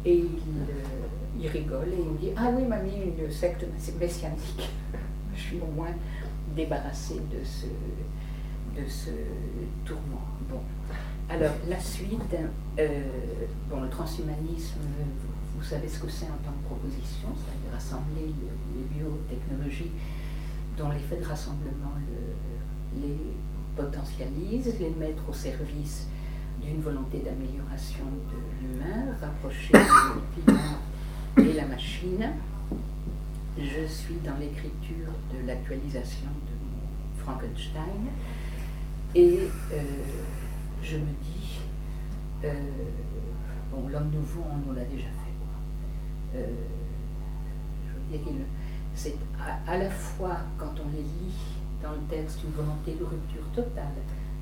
Et 0.04 0.16
il, 0.16 0.24
euh, 0.24 1.38
il 1.38 1.48
rigole 1.48 1.88
et 1.88 1.98
il 1.98 2.08
me 2.08 2.18
dit 2.18 2.30
Ah 2.36 2.50
oui, 2.54 2.64
mamie, 2.64 3.14
une 3.18 3.30
secte 3.30 3.64
messianique. 3.98 4.70
Je 5.34 5.40
suis 5.40 5.60
au 5.60 5.70
moins 5.74 5.94
débarrassée 6.60 7.20
de 7.32 7.42
ce, 7.44 7.66
de 8.80 8.86
ce 8.88 9.10
tourment. 9.84 10.26
Bon. 10.48 10.60
Alors, 11.28 11.54
la 11.68 11.78
suite, 11.80 12.34
euh, 12.78 13.02
bon, 13.68 13.80
le 13.80 13.88
transhumanisme, 13.88 14.80
vous 15.56 15.64
savez 15.64 15.88
ce 15.88 16.00
que 16.00 16.10
c'est 16.10 16.26
en 16.26 16.40
tant 16.44 16.52
que 16.52 16.66
proposition, 16.66 17.28
c'est-à-dire 17.36 17.72
rassembler 17.72 18.34
les 18.74 18.84
biotechnologies 18.94 19.92
dont 20.76 20.90
l'effet 20.90 21.16
de 21.16 21.26
rassemblement 21.26 21.94
les 23.00 23.16
potentialise, 23.76 24.74
les 24.80 24.90
mettre 24.90 25.22
au 25.28 25.32
service 25.32 26.08
d'une 26.60 26.80
volonté 26.80 27.18
d'amélioration 27.18 28.04
de 28.04 28.38
l'humain, 28.60 29.16
rapprocher 29.20 29.72
le 29.72 30.42
client 30.42 31.48
et 31.48 31.52
la 31.54 31.66
machine. 31.66 32.30
Je 33.56 33.86
suis 33.86 34.16
dans 34.24 34.36
l'écriture 34.38 35.12
de 35.32 35.46
l'actualisation 35.46 36.28
Frankenstein. 37.22 38.08
Et 39.14 39.40
euh, 39.72 39.82
je 40.82 40.96
me 40.96 41.12
dis, 41.22 41.58
euh, 42.44 42.52
bon, 43.72 43.88
l'homme 43.88 44.10
nouveau, 44.10 44.44
on 44.52 44.68
nous 44.68 44.74
l'a 44.74 44.84
déjà 44.84 45.06
fait 45.06 45.30
euh, 46.34 46.46
je 47.86 48.18
veux 48.18 48.24
dire 48.24 48.44
c'est 48.94 49.16
à, 49.66 49.78
la 49.78 49.88
fois, 49.88 50.36
quand 50.58 50.72
on 50.84 50.90
les 50.94 51.02
lit 51.02 51.34
dans 51.82 51.92
le 51.92 52.00
texte, 52.08 52.40
une 52.44 52.50
volonté 52.50 52.94
de 52.94 53.04
rupture 53.04 53.44
totale 53.54 53.94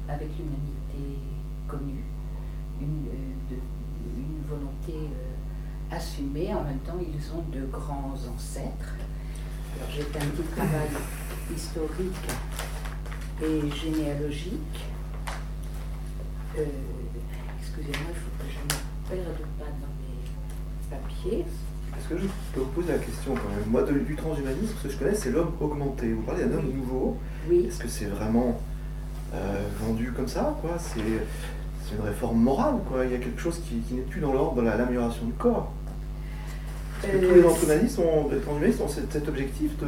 avec 0.08 0.28
l'humanité 0.36 1.20
connue, 1.68 2.04
une, 2.80 3.06
euh, 3.52 3.56
volonté 4.48 5.10
assumée, 5.90 6.52
en 6.54 6.64
même 6.64 6.78
temps 6.78 6.98
ils 7.00 7.32
ont 7.32 7.44
de 7.52 7.66
grands 7.66 8.14
ancêtres. 8.34 8.94
Alors 9.76 9.90
j'ai 9.94 10.02
fait 10.02 10.18
un 10.18 10.30
petit 10.30 10.48
travail 10.48 10.88
historique 11.54 12.16
et 13.42 13.60
généalogique. 13.70 14.84
Excusez-moi, 17.60 18.10
il 18.10 18.16
faut 18.16 18.34
que 18.38 18.48
je 18.50 19.16
ne 19.16 19.22
perde 19.22 19.38
pas 19.58 19.70
dans 19.80 19.94
mes 20.00 20.90
papiers. 20.90 21.44
Est-ce 21.96 22.08
que 22.08 22.18
je 22.18 22.26
peux 22.52 22.60
vous 22.60 22.66
poser 22.66 22.92
la 22.92 22.98
question 22.98 23.34
quand 23.34 23.48
même? 23.48 23.68
Moi, 23.68 23.82
du 23.82 24.16
transhumanisme, 24.16 24.74
ce 24.78 24.88
que 24.88 24.92
je 24.92 24.98
connais, 24.98 25.14
c'est 25.14 25.30
l'homme 25.30 25.52
augmenté. 25.60 26.12
Vous 26.12 26.22
parlez 26.22 26.44
d'un 26.44 26.58
homme 26.58 26.72
nouveau. 26.72 27.16
Oui. 27.48 27.66
Est-ce 27.68 27.78
que 27.78 27.88
c'est 27.88 28.06
vraiment 28.06 28.60
euh, 29.34 29.62
vendu 29.80 30.12
comme 30.12 30.28
ça 30.28 30.56
quoi? 30.60 30.76
C'est, 30.78 31.00
une 31.00 32.04
réforme 32.04 32.38
morale 32.38 32.74
quoi 32.86 33.06
Il 33.06 33.12
y 33.12 33.14
a 33.14 33.18
quelque 33.18 33.40
chose 33.40 33.62
qui, 33.66 33.94
n'est 33.94 34.02
plus 34.02 34.20
dans 34.20 34.34
l'ordre 34.34 34.60
de 34.60 34.66
l'amélioration 34.66 35.24
du 35.24 35.32
corps. 35.32 35.72
Est-ce 37.02 37.12
que 37.12 37.16
tous 37.16 37.34
les 37.34 37.40
euh, 37.40 37.44
transhumanistes 37.44 37.98
ont, 37.98 38.28
les 38.30 38.40
transhumanistes 38.40 38.80
ont 38.82 38.88
cet, 38.88 39.28
objectif 39.28 39.78
de, 39.78 39.86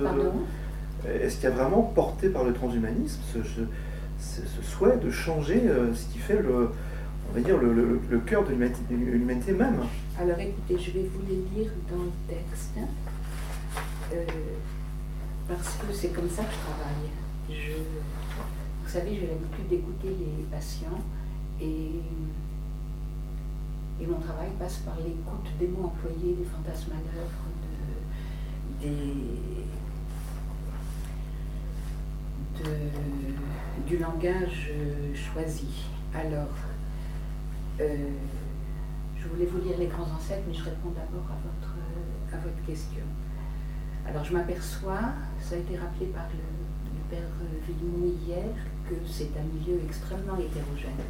Est-ce 1.08 1.36
qu'il 1.36 1.44
y 1.44 1.52
a 1.52 1.54
vraiment 1.54 1.82
porté 1.82 2.28
par 2.28 2.44
le 2.44 2.52
transhumanisme 2.52 3.20
ce, 3.32 4.62
souhait 4.62 4.98
de 4.98 5.10
changer 5.10 5.62
euh, 5.64 5.94
ce 5.94 6.12
qui 6.12 6.18
fait 6.18 6.42
le, 6.42 6.70
on 7.30 7.34
va 7.34 7.40
dire, 7.40 7.56
cœur 8.26 8.44
de 8.44 8.50
l'humanité 8.50 9.52
même? 9.52 9.80
Alors 10.18 10.38
écoutez, 10.38 10.78
je 10.78 10.90
vais 10.90 11.08
vous 11.12 11.22
les 11.26 11.62
lire 11.62 11.70
dans 11.90 12.04
le 12.04 12.10
texte, 12.28 12.76
euh, 14.12 14.24
parce 15.48 15.76
que 15.76 15.92
c'est 15.94 16.08
comme 16.08 16.28
ça 16.28 16.42
que 16.44 16.52
je 16.52 16.58
travaille. 16.58 17.10
Vous 18.84 18.90
savez, 18.90 19.14
j'ai 19.14 19.26
l'habitude 19.28 19.68
d'écouter 19.68 20.08
les 20.08 20.44
patients 20.50 21.00
et, 21.60 22.02
mon 24.06 24.18
travail 24.18 24.48
passe 24.58 24.78
par 24.78 24.96
l'écoute 24.96 25.46
des 25.58 25.68
mots 25.68 25.84
employés, 25.84 26.34
des 26.34 26.44
fantasmes 26.44 26.92
à 26.92 27.00
l'œuvre, 27.14 27.44
de, 28.82 28.88
du 33.86 33.98
langage 33.98 34.70
choisi. 35.14 35.86
Alors, 36.14 36.54
euh, 37.80 37.96
je 39.16 39.28
voulais 39.28 39.46
vous 39.46 39.58
lire 39.58 39.78
les 39.78 39.86
grands 39.86 40.10
ancêtres, 40.10 40.42
mais 40.46 40.54
je 40.54 40.64
réponds 40.64 40.90
d'abord 40.90 41.26
à 41.30 41.38
votre, 41.44 41.74
à 42.32 42.36
votre 42.38 42.66
question. 42.66 43.04
Alors 44.06 44.24
je 44.24 44.32
m'aperçois, 44.32 45.12
ça 45.40 45.54
a 45.54 45.58
été 45.58 45.76
rappelé 45.76 46.06
par 46.06 46.26
le, 46.32 46.40
père 47.10 47.26
Villemou 47.66 48.14
hier, 48.24 48.54
que 48.88 48.94
c'est 49.04 49.30
un 49.36 49.42
milieu 49.42 49.82
extrêmement 49.84 50.36
hétérogène. 50.38 51.02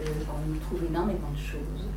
Euh, 0.00 0.10
on 0.30 0.54
y 0.54 0.58
trouve 0.58 0.84
énormément 0.84 1.32
de 1.34 1.38
choses, 1.38 1.88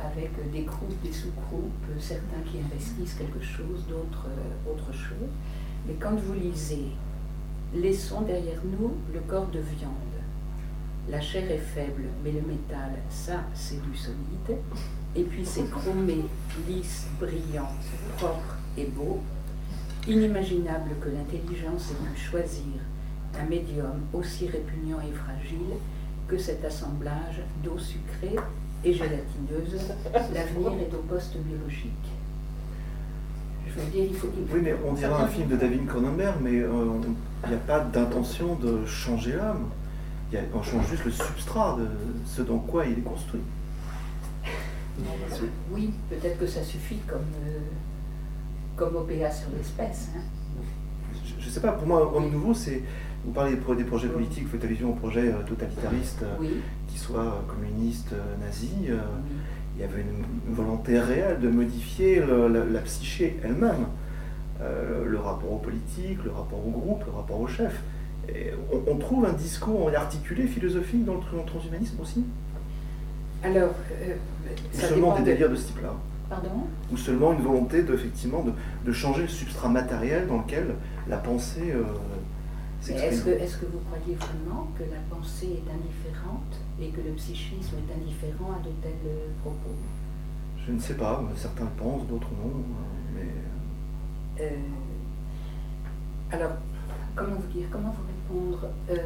avec 0.00 0.30
des 0.52 0.62
groupes, 0.62 1.02
des 1.02 1.12
sous-groupes, 1.12 1.86
certains 1.98 2.40
qui 2.46 2.58
investissent 2.60 3.14
quelque 3.14 3.42
chose, 3.42 3.86
d'autres 3.88 4.28
euh, 4.28 4.70
autre 4.70 4.92
chose. 4.92 5.30
Mais 5.86 5.94
quand 5.94 6.14
vous 6.14 6.34
lisez 6.34 6.92
Laissons 7.74 8.22
derrière 8.22 8.60
nous 8.64 8.94
le 9.14 9.20
corps 9.20 9.46
de 9.46 9.60
viande, 9.60 9.92
La 11.08 11.20
chair 11.20 11.48
est 11.48 11.58
faible, 11.58 12.02
mais 12.24 12.32
le 12.32 12.40
métal, 12.40 12.98
ça, 13.08 13.44
c'est 13.54 13.80
du 13.80 13.96
solide. 13.96 14.58
Et 15.14 15.22
puis 15.22 15.46
c'est 15.46 15.70
chromé, 15.70 16.24
lisse, 16.68 17.06
brillant, 17.20 17.70
propre 18.16 18.56
et 18.76 18.86
beau. 18.86 19.20
Inimaginable 20.08 20.90
que 21.00 21.10
l'intelligence 21.10 21.92
ait 21.92 22.12
pu 22.12 22.20
choisir 22.20 22.80
un 23.40 23.44
médium 23.44 24.00
aussi 24.12 24.48
répugnant 24.48 24.98
et 25.00 25.12
fragile 25.12 25.76
que 26.26 26.38
cet 26.38 26.64
assemblage 26.64 27.40
d'eau 27.62 27.78
sucrée 27.78 28.36
et 28.84 28.92
gélatineuse. 28.92 29.78
L'avenir 30.34 30.72
est 30.72 30.94
au 30.94 31.02
poste 31.08 31.36
biologique. 31.36 32.19
Je 33.76 33.80
veux 33.80 33.90
dire, 33.90 34.04
il 34.10 34.14
faut. 34.14 34.28
Oui, 34.52 34.60
mais 34.62 34.74
on 34.86 34.92
dirait 34.92 35.12
un 35.12 35.26
film 35.26 35.48
de 35.48 35.56
David 35.56 35.86
Cronenberg, 35.86 36.36
mais 36.42 36.60
euh, 36.60 36.68
il 37.44 37.50
n'y 37.50 37.54
a 37.54 37.58
pas 37.58 37.80
d'intention 37.80 38.56
de 38.56 38.84
changer 38.86 39.32
l'homme. 39.32 39.68
On 40.54 40.62
change 40.62 40.88
juste 40.88 41.04
le 41.04 41.10
substrat 41.10 41.76
de 41.78 41.86
ce 42.24 42.42
dans 42.42 42.58
quoi 42.58 42.86
il 42.86 42.98
est 42.98 43.02
construit. 43.02 43.40
Oui, 45.72 45.90
peut-être 46.08 46.38
que 46.38 46.46
ça 46.46 46.62
suffit 46.62 46.98
comme, 47.06 47.18
euh, 47.46 47.58
comme 48.76 48.96
OPA 48.96 49.30
sur 49.30 49.48
l'espèce. 49.56 50.10
Hein. 50.16 50.20
Je 51.38 51.46
ne 51.46 51.50
sais 51.50 51.60
pas, 51.60 51.72
pour 51.72 51.86
moi, 51.86 52.12
Homme 52.14 52.30
Nouveau, 52.30 52.54
c'est. 52.54 52.82
Vous 53.24 53.32
parlez 53.32 53.54
des 53.54 53.84
projets 53.84 54.08
politiques, 54.08 54.44
vous 54.44 54.50
faites 54.50 54.64
allusion 54.64 54.90
aux 54.90 54.94
projets 54.94 55.28
euh, 55.28 55.42
totalitaristes, 55.46 56.24
qui 56.88 56.98
soient 56.98 57.44
communistes, 57.48 58.14
nazis. 58.40 58.70
Il 59.80 59.86
y 59.86 59.88
avait 59.88 60.02
une, 60.02 60.54
volonté 60.54 61.00
réelle 61.00 61.40
de 61.40 61.48
modifier 61.48 62.20
la, 62.20 62.80
psyché 62.80 63.40
elle-même. 63.42 63.86
le 64.60 65.18
rapport 65.18 65.52
aux 65.52 65.58
politiques, 65.58 66.22
le 66.22 66.30
rapport 66.30 66.58
au 66.66 66.70
groupe, 66.70 67.02
le 67.06 67.12
rapport 67.12 67.40
au 67.40 67.48
chef 67.48 67.80
on, 68.86 68.96
trouve 68.96 69.24
un 69.24 69.32
discours 69.32 69.90
articulé, 69.96 70.46
philosophique 70.46 71.04
dans 71.04 71.14
le 71.14 71.44
transhumanisme 71.46 72.00
aussi? 72.00 72.24
Alors, 73.42 73.70
euh, 74.02 74.14
Ou 74.74 74.78
seulement 74.78 75.16
des 75.16 75.22
délires 75.22 75.50
de 75.50 75.56
ce 75.56 75.68
type-là? 75.68 75.94
Pardon? 76.28 76.50
Ou 76.92 76.96
seulement 76.96 77.32
une 77.32 77.40
volonté 77.40 77.82
de, 77.82 77.94
effectivement, 77.94 78.44
de, 78.84 78.92
changer 78.92 79.22
le 79.22 79.28
substrat 79.28 79.68
matériel 79.68 80.26
dans 80.28 80.38
lequel 80.38 80.74
la 81.08 81.16
pensée 81.16 81.72
euh. 81.74 81.82
Est-ce 82.88 83.24
que, 83.24 83.30
est 83.30 83.60
que, 83.60 83.66
vous 83.66 83.80
croyez 83.90 84.14
vraiment 84.16 84.68
que 84.76 84.84
la 84.84 85.00
pensée 85.14 85.46
est 85.46 85.70
indifférente 85.70 86.56
et 86.80 86.88
que 86.88 87.00
le 87.00 87.12
psychisme 87.12 87.76
est 87.76 87.94
indifférent 87.94 88.52
à 88.52 88.58
de 88.64 88.70
tels 88.82 89.10
propos? 89.42 89.76
Je 90.66 90.72
ne 90.72 90.78
sais 90.78 90.94
pas, 90.94 91.22
certains 91.36 91.66
pensent, 91.66 92.06
d'autres 92.06 92.30
non. 92.42 92.50
Hein, 92.50 92.84
mais... 93.14 94.44
Euh, 94.44 94.56
alors, 96.32 96.52
comment 97.14 97.36
vous 97.36 97.52
dire, 97.52 97.66
comment 97.70 97.90
vous 97.90 98.10
euh, 98.90 98.96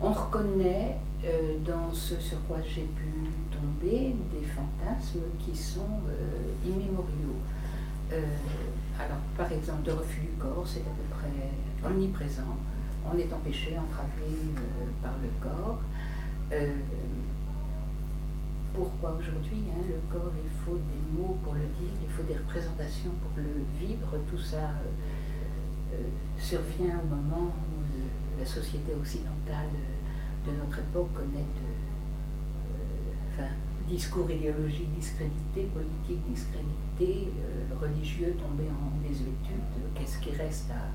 on 0.00 0.12
reconnaît 0.12 0.96
euh, 1.24 1.56
dans 1.66 1.92
ce 1.92 2.14
sur 2.20 2.40
quoi 2.46 2.58
j'ai 2.62 2.82
pu 2.82 3.08
tomber 3.50 4.14
des 4.32 4.46
fantasmes 4.46 5.26
qui 5.40 5.56
sont 5.56 6.00
euh, 6.08 6.68
immémoriaux. 6.68 7.40
alors, 8.98 9.18
par 9.36 9.50
exemple, 9.50 9.86
le 9.86 9.94
refus 9.94 10.20
du 10.20 10.28
corps, 10.38 10.64
c'est 10.64 10.80
à 10.80 10.84
peu 10.84 11.16
près 11.16 11.50
omniprésent. 11.84 12.56
On 13.10 13.16
est 13.16 13.32
empêché, 13.32 13.76
entravé 13.78 14.36
par 15.02 15.12
le 15.22 15.30
corps. 15.40 15.80
pourquoi 18.74 19.16
aujourd'hui 19.18 19.64
hein, 19.70 19.82
le 19.88 19.98
corps, 20.12 20.32
il 20.36 20.50
faut 20.64 20.76
des 20.76 21.02
mots 21.16 21.38
pour 21.42 21.54
le 21.54 21.60
dire, 21.60 21.94
il 22.02 22.08
faut 22.08 22.22
des 22.22 22.36
représentations 22.36 23.10
pour 23.22 23.32
le 23.36 23.64
vivre, 23.80 24.18
tout 24.30 24.38
ça 24.38 24.74
euh, 25.92 25.96
survient 26.38 27.00
au 27.02 27.14
moment 27.14 27.46
où 27.46 28.38
la 28.38 28.44
société 28.44 28.92
occidentale 28.94 29.72
de 30.46 30.52
notre 30.52 30.78
époque 30.78 31.12
connaît 31.14 31.48
de, 31.58 33.42
euh, 33.42 33.48
discours 33.88 34.30
idéologique 34.30 34.94
discrédité, 34.94 35.62
politique 35.72 36.22
discrédité, 36.28 37.32
euh, 37.40 37.74
religieux 37.80 38.36
tombé 38.38 38.64
en 38.68 39.00
désuétude. 39.00 39.64
Qu'est-ce 39.94 40.18
qui 40.18 40.32
reste 40.32 40.70
à, 40.70 40.92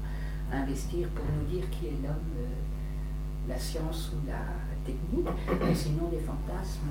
investir 0.53 1.07
pour 1.09 1.25
nous 1.25 1.45
dire 1.49 1.69
qui 1.69 1.87
est 1.87 1.97
l'homme, 2.03 2.47
la 3.47 3.57
science 3.57 4.11
ou 4.13 4.27
la 4.27 4.39
technique, 4.85 5.27
mais 5.65 5.75
sinon 5.75 6.09
les 6.11 6.19
fantasmes 6.19 6.89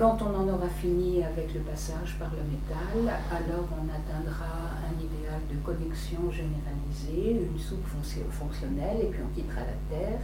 quand 0.00 0.16
on 0.22 0.34
en 0.34 0.48
aura 0.48 0.68
fini 0.80 1.22
avec 1.22 1.52
le 1.52 1.60
passage 1.60 2.16
par 2.18 2.30
le 2.30 2.42
métal, 2.48 3.20
alors 3.30 3.68
on 3.70 3.84
atteindra 3.84 4.80
un 4.88 4.96
idéal 4.98 5.42
de 5.52 5.56
connexion 5.62 6.20
généralisée, 6.30 7.46
une 7.52 7.58
soupe 7.58 7.84
fonctionnelle, 8.30 8.96
et 9.02 9.06
puis 9.08 9.20
on 9.22 9.34
quittera 9.34 9.60
la 9.60 9.94
Terre, 9.94 10.20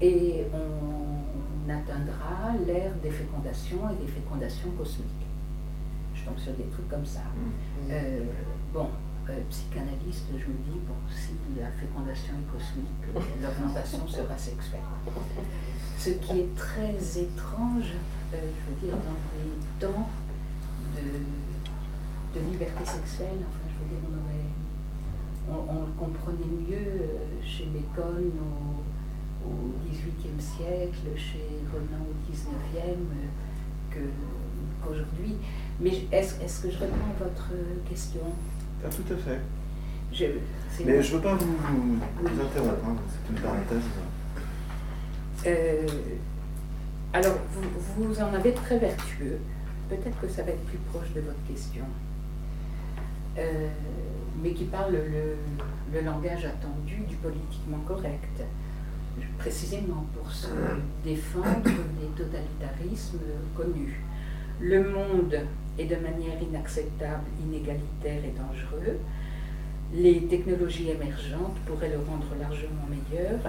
et 0.00 0.44
on 0.52 1.70
atteindra 1.70 2.58
l'ère 2.66 2.92
des 3.00 3.10
fécondations 3.10 3.90
et 3.90 4.04
des 4.04 4.10
fécondations 4.10 4.70
cosmiques. 4.76 5.06
Je 6.12 6.24
tombe 6.24 6.38
sur 6.38 6.54
des 6.54 6.64
trucs 6.64 6.88
comme 6.88 7.06
ça. 7.06 7.20
Mmh. 7.20 7.90
Euh, 7.92 8.24
bon, 8.74 8.88
euh, 8.88 9.09
psychanalyste, 9.48 10.26
je 10.32 10.46
me 10.46 10.58
dis, 10.64 10.80
bon, 10.86 10.94
si 11.08 11.32
la 11.58 11.70
fécondation 11.72 12.34
est 12.34 12.52
cosmique, 12.52 13.30
l'augmentation 13.42 14.06
sera 14.08 14.36
sexuelle. 14.36 14.80
Ce 15.98 16.10
qui 16.10 16.40
est 16.40 16.54
très 16.56 16.94
étrange 17.20 17.94
euh, 18.32 18.36
je 18.38 18.86
veux 18.86 18.86
dire, 18.86 18.96
dans 19.02 19.18
les 19.42 19.50
temps 19.80 20.08
de, 20.94 22.40
liberté 22.40 22.84
sexuelle, 22.84 23.40
enfin, 23.40 23.66
je 23.66 23.82
veux 23.82 24.00
dire, 24.00 24.08
on, 25.48 25.54
on, 25.54 25.86
le 25.86 25.92
comprenait 25.98 26.46
mieux 26.46 26.76
euh, 26.76 27.42
chez 27.44 27.64
Bacon 27.64 28.30
au, 29.44 29.72
XVIIIe 29.90 30.40
siècle, 30.40 31.16
chez 31.16 31.44
Renan 31.72 32.04
au 32.04 32.30
XIXe, 32.30 32.98
euh, 33.96 34.06
qu'aujourd'hui. 34.80 35.34
Mais 35.80 36.04
est-ce 36.12 36.62
que 36.62 36.70
je 36.70 36.78
réponds 36.78 37.10
à 37.18 37.24
votre 37.24 37.50
question? 37.88 38.32
Ah, 38.84 38.88
Tout 38.88 39.12
à 39.12 39.16
fait. 39.16 39.40
Mais 40.84 41.02
je 41.02 41.12
ne 41.12 41.16
veux 41.16 41.22
pas 41.22 41.34
vous, 41.34 41.56
vous, 41.56 42.40
interrompre, 42.40 42.84
hein, 42.86 42.96
c'est 43.08 43.32
une 43.32 43.40
parenthèse. 43.40 43.82
Euh, 45.46 45.86
alors, 47.12 47.38
vous, 47.52 48.04
vous, 48.04 48.20
en 48.20 48.34
avez 48.34 48.52
très 48.52 48.78
vertueux. 48.78 49.38
Peut-être 49.88 50.20
que 50.20 50.28
ça 50.28 50.42
va 50.42 50.50
être 50.50 50.64
plus 50.64 50.78
proche 50.92 51.12
de 51.14 51.20
votre 51.20 51.42
question. 51.46 51.84
Euh, 53.38 53.68
mais 54.42 54.52
qui 54.52 54.64
parle 54.64 54.92
le, 54.92 56.00
langage 56.02 56.44
attendu 56.44 57.02
du 57.08 57.16
politiquement 57.16 57.78
correct, 57.86 58.42
précisément 59.38 60.06
pour 60.14 60.30
se 60.32 60.48
défendre 61.04 61.62
des 61.64 62.06
totalitarismes 62.16 63.18
connus. 63.56 64.00
Le 64.60 64.88
monde 64.88 65.36
est 65.80 65.86
de 65.86 65.96
manière 65.96 66.40
inacceptable, 66.42 67.24
inégalitaire 67.42 68.22
et 68.24 68.34
dangereux. 68.36 68.98
Les 69.94 70.22
technologies 70.26 70.90
émergentes 70.90 71.56
pourraient 71.66 71.88
le 71.90 71.98
rendre 71.98 72.34
largement 72.38 72.86
meilleur 72.88 73.40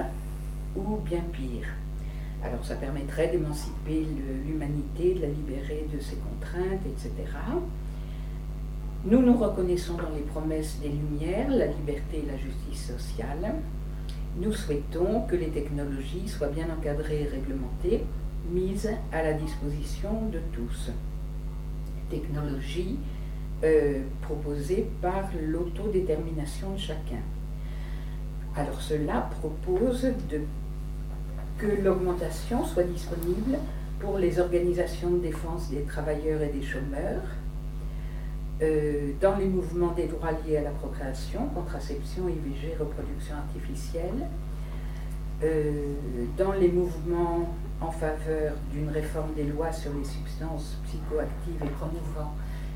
ou 0.75 0.97
bien 0.97 1.21
pire. 1.31 1.67
Alors 2.43 2.65
ça 2.65 2.75
permettrait 2.75 3.27
d'émanciper 3.27 4.05
l'humanité, 4.47 5.13
de 5.13 5.21
la 5.21 5.27
libérer 5.27 5.85
de 5.93 5.99
ses 5.99 6.15
contraintes, 6.15 6.81
etc. 6.87 7.11
Nous 9.05 9.21
nous 9.21 9.37
reconnaissons 9.37 9.95
dans 9.95 10.15
les 10.15 10.21
promesses 10.21 10.79
des 10.81 10.89
Lumières, 10.89 11.49
la 11.49 11.67
liberté 11.67 12.23
et 12.23 12.31
la 12.31 12.37
justice 12.37 12.95
sociale. 12.95 13.55
Nous 14.37 14.53
souhaitons 14.53 15.21
que 15.27 15.35
les 15.35 15.49
technologies 15.49 16.27
soient 16.27 16.47
bien 16.47 16.67
encadrées 16.75 17.23
et 17.23 17.27
réglementées, 17.27 18.03
mises 18.51 18.89
à 19.11 19.23
la 19.23 19.33
disposition 19.33 20.27
de 20.31 20.39
tous. 20.53 20.91
Technologies 22.12 23.00
euh, 23.63 24.02
proposées 24.21 24.88
par 25.02 25.30
l'autodétermination 25.41 26.74
de 26.74 26.80
chacun. 26.80 27.24
Alors 28.56 28.82
cela 28.82 29.30
propose 29.39 30.08
que 31.58 31.67
l'augmentation 31.82 32.65
soit 32.65 32.84
disponible 32.84 33.58
pour 34.00 34.17
les 34.17 34.39
organisations 34.39 35.12
de 35.12 35.19
défense 35.19 35.69
des 35.69 35.84
travailleurs 35.84 36.41
et 36.41 36.50
des 36.50 36.63
chômeurs, 36.63 37.24
euh, 38.62 39.12
dans 39.21 39.38
les 39.38 39.45
mouvements 39.45 39.91
des 39.91 40.08
droits 40.08 40.32
liés 40.45 40.58
à 40.58 40.62
la 40.63 40.71
procréation, 40.71 41.47
contraception, 41.56 42.28
IVG, 42.28 42.76
reproduction 42.80 43.36
artificielle, 43.36 44.28
euh, 45.43 45.93
dans 46.38 46.52
les 46.54 46.67
mouvements 46.67 47.56
en 47.81 47.91
faveur 47.91 48.53
d'une 48.71 48.89
réforme 48.89 49.33
des 49.33 49.45
lois 49.45 49.71
sur 49.71 49.91
les 49.93 50.05
substances 50.05 50.77
psychoactives 50.85 51.61
et 51.63 51.69
promouvant 51.69 52.33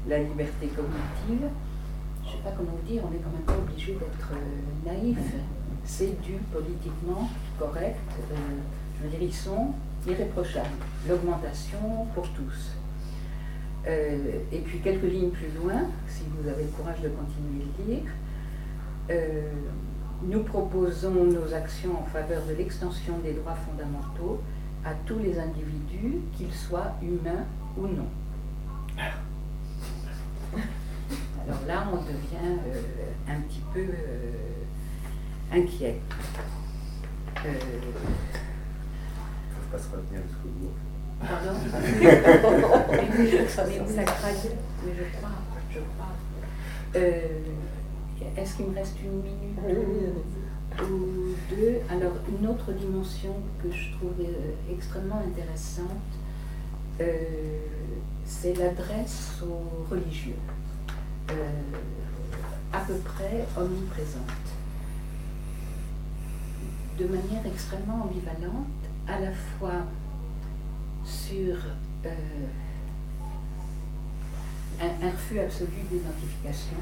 la 0.08 0.20
liberté 0.20 0.68
cognitive. 0.68 1.48
Je 2.24 2.30
ne 2.30 2.32
sais 2.32 2.44
pas 2.44 2.52
comment 2.58 2.72
vous 2.72 2.88
dire, 2.88 3.04
on 3.06 3.12
n'est 3.12 3.20
quand 3.20 3.32
même 3.32 3.46
pas 3.46 3.58
obligé 3.58 3.94
d'être 3.94 4.32
euh, 4.34 4.90
naïf 4.90 5.18
c'est 5.86 6.20
du 6.22 6.34
politiquement 6.52 7.30
correct. 7.60 8.00
Euh, 8.32 8.36
je 8.98 9.04
veux 9.04 9.10
dire, 9.10 9.22
ils 9.22 9.34
sont 9.34 9.74
irréprochables. 10.08 10.68
L'augmentation 11.08 12.06
pour 12.14 12.28
tous. 12.30 12.72
Euh, 13.88 14.40
et 14.52 14.60
puis 14.60 14.80
quelques 14.80 15.04
lignes 15.04 15.30
plus 15.30 15.52
loin, 15.62 15.84
si 16.08 16.24
vous 16.30 16.50
avez 16.50 16.64
le 16.64 16.70
courage 16.70 17.02
de 17.02 17.10
continuer 17.10 17.66
de 17.80 17.92
lire, 17.92 18.12
euh, 19.12 19.52
nous 20.24 20.42
proposons 20.44 21.26
nos 21.26 21.54
actions 21.54 22.00
en 22.00 22.06
faveur 22.06 22.44
de 22.46 22.54
l'extension 22.54 23.20
des 23.20 23.34
droits 23.34 23.56
fondamentaux 23.56 24.42
à 24.86 24.94
tous 25.06 25.20
les 25.20 25.38
individus, 25.40 26.22
qu'ils 26.38 26.54
soient 26.54 26.94
humains 27.02 27.46
ou 27.76 27.88
non. 27.88 28.08
Alors 31.44 31.62
là, 31.68 31.88
on 31.92 31.98
devient 31.98 32.60
euh, 32.68 32.82
un 33.28 33.42
petit 33.42 33.62
peu 33.74 33.82
euh, 33.82 34.64
inquiet. 35.52 36.00
Euh... 37.46 37.52
ne 39.52 39.72
pas 39.72 39.78
se 39.78 39.90
retenir 39.90 40.22
jusqu'au 40.28 40.50
bout. 40.50 40.74
Pardon 41.20 41.54
mais, 42.02 43.28
je, 43.28 43.48
ça 43.48 43.64
mais 43.66 43.76
je 43.76 43.84
crois, 45.18 45.32
je 45.72 45.80
crois. 45.80 46.14
Euh, 46.96 47.40
est-ce 48.38 48.56
qu'il 48.56 48.68
me 48.68 48.76
reste 48.76 48.98
une 49.04 49.22
minute? 49.22 49.58
Ou 50.84 51.36
deux. 51.50 51.80
Alors, 51.90 52.14
une 52.30 52.48
autre 52.48 52.72
dimension 52.74 53.36
que 53.62 53.72
je 53.72 53.92
trouve 53.94 54.14
euh, 54.20 54.54
extrêmement 54.72 55.20
intéressante, 55.20 55.90
euh, 57.02 57.60
c'est 58.26 58.54
l'adresse 58.58 59.42
aux 59.44 59.86
religieux, 59.90 60.36
à 62.74 62.80
peu 62.80 62.96
près 62.96 63.46
omniprésente, 63.58 64.48
de 66.98 67.06
manière 67.06 67.46
extrêmement 67.46 68.04
ambivalente, 68.04 68.68
à 69.08 69.20
la 69.20 69.32
fois 69.32 69.86
sur 71.04 71.56
un, 74.82 75.10
refus 75.10 75.40
absolu 75.40 75.70
d'identification, 75.90 76.78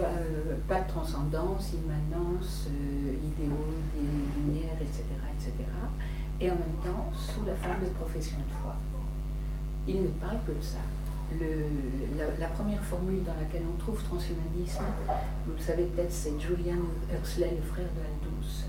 euh, 0.00 0.56
pas, 0.68 0.80
de 0.80 0.88
transcendance, 0.88 1.72
immanence, 1.72 2.68
euh, 2.68 3.14
idéaux, 3.14 3.74
des 3.94 4.00
lumières, 4.40 4.76
etc., 4.80 5.04
etc. 5.34 5.52
Et 6.40 6.50
en 6.50 6.54
même 6.54 6.78
temps, 6.84 7.10
sous 7.14 7.44
la 7.44 7.54
forme 7.56 7.80
de 7.80 7.90
profession 7.90 8.38
de 8.38 8.62
foi. 8.62 8.76
Il 9.86 10.02
ne 10.02 10.08
parle 10.08 10.38
que 10.46 10.52
de 10.52 10.62
ça. 10.62 10.78
la, 12.38 12.46
première 12.48 12.82
formule 12.82 13.24
dans 13.24 13.34
laquelle 13.34 13.64
on 13.72 13.78
trouve 13.78 14.02
transhumanisme, 14.02 14.84
vous 15.46 15.52
le 15.54 15.60
savez 15.60 15.84
peut-être, 15.84 16.12
c'est 16.12 16.38
Julian 16.38 16.82
Huxley, 17.12 17.56
le 17.56 17.62
frère 17.62 17.86
de 17.96 18.00
Aldous, 18.00 18.66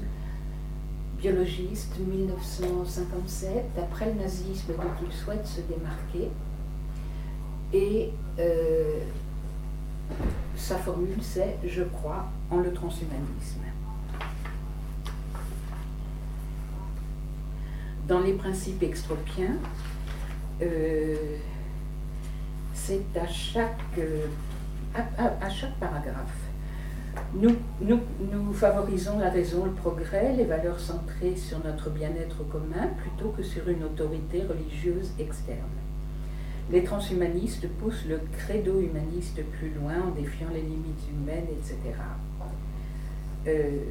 biologiste, 1.19 1.97
1957, 1.99 3.65
après 3.77 4.05
le 4.13 4.21
nazisme 4.21 4.73
dont 4.73 5.05
il 5.05 5.13
souhaite 5.13 5.45
se 5.45 5.61
démarquer, 5.61 6.29
et 7.73 8.11
euh, 8.39 8.99
sa 10.55 10.77
formule, 10.77 11.21
c'est 11.21 11.57
Je 11.65 11.83
crois 11.83 12.25
en 12.51 12.57
le 12.57 12.71
transhumanisme. 12.73 13.61
Dans 18.07 18.19
les 18.19 18.33
principes 18.33 18.81
extropiens, 18.83 19.57
euh, 20.61 21.37
c'est 22.73 23.05
à 23.15 23.27
chaque, 23.27 23.99
paragraphe. 25.79 26.49
Nous, 27.33 28.53
favorisons 28.53 29.19
la 29.19 29.29
raison, 29.29 29.65
le 29.65 29.71
progrès, 29.71 30.33
les 30.33 30.45
valeurs 30.45 30.79
centrées 30.79 31.35
sur 31.35 31.63
notre 31.63 31.89
bien-être 31.89 32.43
commun 32.49 32.87
plutôt 32.97 33.29
que 33.29 33.43
sur 33.43 33.69
une 33.69 33.83
autorité 33.83 34.43
religieuse 34.43 35.11
externe. 35.19 35.69
Les 36.71 36.83
transhumanistes 36.83 37.67
poussent 37.79 38.05
le 38.05 38.19
credo 38.31 38.79
humaniste 38.79 39.43
plus 39.57 39.71
loin 39.71 39.95
en 40.07 40.11
défiant 40.11 40.49
les 40.53 40.61
limites 40.61 41.01
humaines, 41.09 41.47
etc. 41.51 41.79
Euh, 43.47 43.85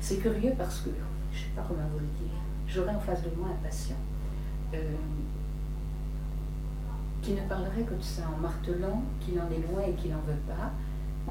c'est 0.00 0.16
curieux 0.18 0.54
parce 0.56 0.80
que, 0.80 0.88
je 1.32 1.38
ne 1.38 1.42
sais 1.42 1.50
pas 1.54 1.66
comment 1.68 1.86
vous 1.92 1.98
le 1.98 2.06
dire, 2.06 2.32
j'aurais 2.66 2.94
en 2.94 3.00
face 3.00 3.22
de 3.22 3.28
moi 3.36 3.48
un 3.48 3.62
patient 3.62 3.98
euh, 4.72 4.94
qui 7.20 7.32
ne 7.32 7.42
parlerait 7.42 7.82
que 7.82 7.92
de 7.94 8.02
ça 8.02 8.22
en 8.34 8.38
martelant 8.40 9.02
qu'il 9.20 9.38
en 9.38 9.50
est 9.50 9.60
loin 9.70 9.82
et 9.86 9.92
qu'il 9.94 10.12
n'en 10.12 10.20
veut 10.20 10.40
pas. 10.46 10.72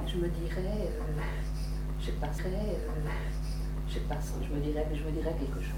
Je 0.06 0.18
me 0.18 0.28
dirais, 0.28 0.92
euh, 0.92 1.22
je 2.00 2.06
sais 2.06 2.12
pas, 2.12 2.30
je 2.38 2.44
je 2.44 2.50
me 4.54 4.60
dirais, 4.60 4.86
je 4.94 5.04
me 5.04 5.12
dirais 5.12 5.36
quelque 5.40 5.62
chose. 5.62 5.74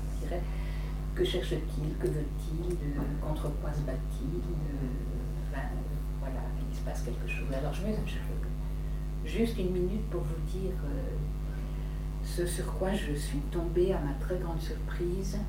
Que 1.17 1.25
cherche-t-il 1.25 1.97
Que 1.97 2.07
veut-il 2.07 2.77
Contre 3.19 3.49
quoi 3.59 3.73
se 3.73 3.81
bat-il 3.81 4.41
Voilà, 6.19 6.41
il 6.69 6.77
se 6.77 6.81
passe 6.81 7.01
quelque 7.01 7.27
chose. 7.27 7.47
Alors 7.53 7.73
je, 7.73 7.81
me, 7.81 7.93
juste 9.25 9.57
une 9.57 9.71
minute 9.71 10.07
pour 10.11 10.21
vous 10.21 10.59
dire 10.59 10.75
euh, 10.85 11.15
ce 12.23 12.45
sur 12.45 12.71
quoi 12.75 12.93
je 12.93 13.13
suis 13.13 13.39
tombée 13.51 13.93
à 13.93 13.99
ma 13.99 14.13
très 14.13 14.37
grande 14.37 14.61
surprise 14.61 15.39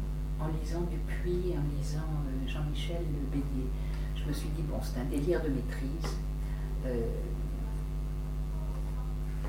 en 0.41 0.47
lisant 0.61 0.83
Dupuis 0.83 1.55
en 1.55 1.77
lisant 1.77 1.99
euh, 1.99 2.49
Jean-Michel 2.49 3.03
Le 3.03 3.31
Bélier. 3.31 3.69
Je 4.17 4.25
me 4.27 4.33
suis 4.33 4.49
dit, 4.51 4.63
bon, 4.63 4.79
c'est 4.83 5.01
un 5.01 5.05
délire 5.05 5.43
de 5.43 5.49
maîtrise. 5.49 6.17
Euh, 6.87 7.09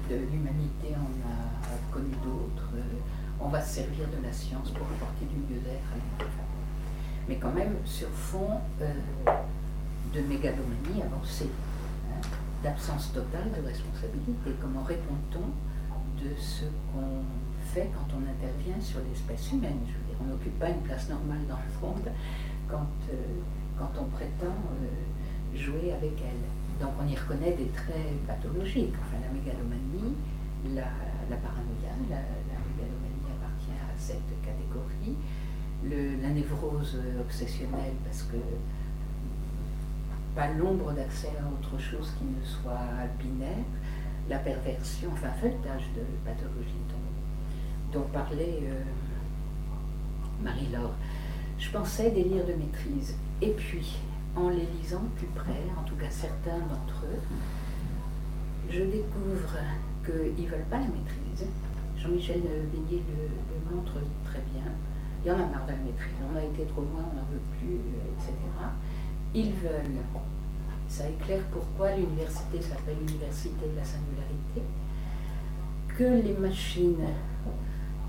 de 0.10 0.16
l'humanité, 0.16 0.96
on 0.96 1.30
a 1.30 1.94
connu 1.94 2.12
d'autres 2.24 2.74
on 3.42 3.48
va 3.48 3.62
se 3.62 3.76
servir 3.76 4.06
de 4.08 4.26
la 4.26 4.32
science 4.32 4.70
pour 4.72 4.88
apporter 4.88 5.26
du 5.26 5.36
mieux-être 5.36 6.22
à 6.22 6.24
Mais 7.28 7.36
quand 7.36 7.52
même, 7.52 7.76
sur 7.86 8.10
fond 8.10 8.60
euh, 8.82 8.94
de 10.14 10.22
mégalomanie 10.22 11.04
avancée, 11.04 11.50
hein, 12.12 12.22
d'absence 12.64 13.14
totale 13.14 13.52
de 13.56 13.66
responsabilité. 13.66 14.52
Comment 14.62 14.84
répond-on 14.84 15.48
de 16.24 16.36
ce 16.38 16.66
qu'on 16.92 17.24
fait 17.74 17.90
quand 17.94 18.16
on 18.16 18.22
intervient 18.30 18.82
sur 18.82 19.00
l'espèce 19.08 19.52
humaine 19.54 19.80
on 20.22 20.26
n'occupe 20.26 20.58
pas 20.60 20.70
une 20.70 20.82
place 20.82 21.10
normale 21.10 21.46
dans 21.48 21.58
le 21.58 21.88
monde 21.88 22.10
quand, 22.68 22.88
euh, 23.12 23.86
on 24.00 24.06
prétend 24.06 24.46
euh, 24.48 25.58
jouer 25.58 25.94
avec 25.94 26.14
elle. 26.22 26.86
Donc 26.86 26.94
on 27.02 27.08
y 27.08 27.16
reconnaît 27.16 27.54
des 27.54 27.68
traits 27.70 28.28
pathologiques, 28.28 28.94
la 29.14 29.30
mégalomanie, 29.32 30.16
la, 30.76 31.38
paranoïa, 31.38 32.20
cette 34.10 34.42
catégorie. 34.42 35.16
la 36.22 36.30
névrose 36.30 36.98
obsessionnelle, 37.20 37.94
parce 38.04 38.24
que 38.24 38.38
pas 40.36 40.48
l'ombre 40.54 40.92
d'accès 40.94 41.32
à 41.40 41.48
autre 41.48 41.82
chose 41.82 42.12
qui 42.18 42.26
ne 42.26 42.44
soit 42.44 43.08
binaire, 43.20 43.66
la 44.30 44.40
perversion, 44.40 45.10
enfin 45.14 45.32
feuilletage 45.42 45.86
de 45.96 46.02
pathologie 46.26 46.84
dont, 47.92 48.02
parlait 48.14 48.60
euh, 48.64 48.84
Marie-Laure. 50.44 50.94
Je 51.58 51.72
pensais 51.72 52.12
délire 52.12 52.46
de 52.46 52.54
maîtrise. 52.54 53.16
Et 53.42 53.52
puis, 53.52 53.98
en 54.36 54.50
les 54.50 54.68
lisant 54.80 55.04
plus 55.18 55.28
près, 55.28 55.64
en 55.78 55.84
tout 55.84 55.96
cas 55.96 56.10
certains 56.10 56.60
d'entre 56.60 57.06
eux, 57.06 57.22
je 58.70 58.84
découvre 58.84 59.58
qu'ils 60.06 60.46
ne 60.46 60.50
veulent 60.50 60.70
pas 60.70 60.78
la 60.78 60.86
maîtrise, 60.86 61.48
Jean-Michel 62.02 62.42
Beignet 62.72 63.04
le, 63.12 63.76
montre 63.76 63.96
très 64.24 64.40
bien. 64.54 64.64
Il 65.24 65.28
y 65.28 65.32
en 65.32 65.36
a 65.36 65.46
marre 65.48 65.66
de 65.66 65.72
la 65.72 65.78
maîtrise, 65.78 66.16
on 66.24 66.38
a 66.38 66.44
été 66.44 66.64
trop 66.64 66.82
loin, 66.82 67.04
on 67.12 67.16
n'en 67.16 67.28
veut 67.28 67.44
plus, 67.60 67.76
euh, 67.76 68.16
etc. 68.16 68.34
Ils 69.36 69.52
veulent, 69.52 70.00
ça 70.88 71.10
éclaire 71.10 71.44
pourquoi 71.52 71.96
l'université 71.96 72.62
s'appelle 72.62 72.96
l'université 73.06 73.68
de 73.68 73.76
la 73.76 73.84
singularité, 73.84 74.64
que 75.90 76.26
les 76.26 76.34
machines 76.40 77.04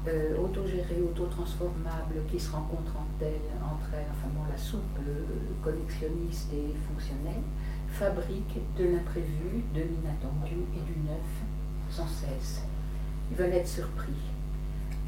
euh, 0.07 0.39
autogérées, 0.39 1.03
autotransformables, 1.03 2.23
qui 2.31 2.39
se 2.39 2.53
rencontrent 2.53 2.95
entre 2.95 3.23
elles, 3.27 3.51
entre 3.61 3.91
elles 3.93 4.07
enfin 4.13 4.31
bon, 4.33 4.47
la 4.49 4.57
soupe 4.57 4.99
euh, 5.01 5.25
collectionniste 5.65 6.53
et 6.53 6.73
fonctionnelle, 6.87 7.43
fabriquent 7.89 8.63
de 8.79 8.85
l'imprévu, 8.85 9.65
de 9.75 9.81
l'inattendu 9.81 10.63
et 10.77 10.81
du 10.81 11.01
neuf 11.01 11.27
sans 11.91 12.07
cesse 12.07 12.63
ils 13.31 13.37
veulent 13.37 13.53
être 13.53 13.69
surpris. 13.69 14.13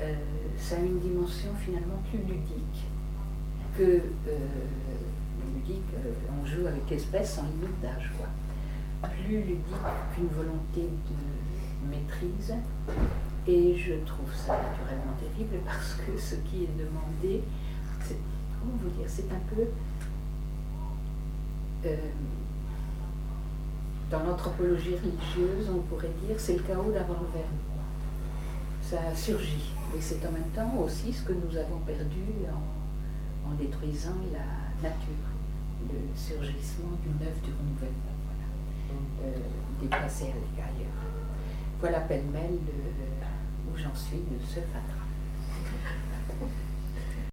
Euh, 0.01 0.15
ça 0.57 0.77
a 0.77 0.79
une 0.79 0.99
dimension 0.99 1.51
finalement 1.61 2.03
plus 2.11 2.19
ludique 2.19 2.87
que 3.77 3.83
euh, 3.83 4.39
ludique, 5.55 5.83
euh, 5.95 6.13
on 6.41 6.47
joue 6.47 6.67
avec 6.67 6.91
espèce 6.93 7.35
sans 7.35 7.43
limite 7.43 7.81
d'âge, 7.81 8.11
quoi. 8.17 8.29
Plus 9.25 9.39
ludique 9.39 9.65
qu'une 10.15 10.29
volonté 10.29 10.83
de 10.83 11.91
maîtrise. 11.91 12.55
Et 13.47 13.77
je 13.77 13.95
trouve 14.07 14.33
ça 14.33 14.53
naturellement 14.53 15.17
terrible 15.19 15.57
parce 15.65 15.95
que 15.95 16.17
ce 16.17 16.37
qui 16.37 16.65
est 16.65 16.79
demandé, 16.79 17.43
comment 18.61 18.75
vous 18.81 18.91
dire, 18.91 19.09
c'est 19.09 19.31
un 19.33 19.55
peu 19.55 19.67
dans 24.09 24.23
l'anthropologie 24.23 24.95
religieuse, 24.95 25.69
on 25.75 25.81
pourrait 25.81 26.13
dire, 26.25 26.37
c'est 26.39 26.57
le 26.57 26.63
chaos 26.63 26.93
d'avant 26.93 27.19
le 27.21 27.27
verbe 27.33 27.72
ça 28.93 29.15
surgit. 29.17 29.73
Et 29.97 30.01
c'est 30.01 30.25
en 30.27 30.33
même 30.33 30.51
temps 30.55 30.75
aussi 30.85 31.13
ce 31.13 31.23
que 31.23 31.33
nous 31.33 31.57
avons 31.57 31.79
perdu 31.87 32.25
en, 32.53 33.55
détruisant 33.55 34.17
la 34.33 34.89
nature, 34.89 35.29
le 35.91 35.99
surgissement 36.17 36.97
du 37.03 37.09
neuf, 37.23 37.41
du 37.43 37.51
renouvellement. 37.51 38.13
euh, 39.25 39.33
déplacés 39.81 40.33
à 40.59 40.65
ailleurs. 40.65 41.03
Voilà 41.81 42.01
pêle-mêle 42.01 42.59
euh, 42.69 43.71
où 43.71 43.77
j'en 43.77 43.95
suis 43.95 44.19
de 44.19 44.39
ce 44.47 44.61
fatras. 44.61 45.02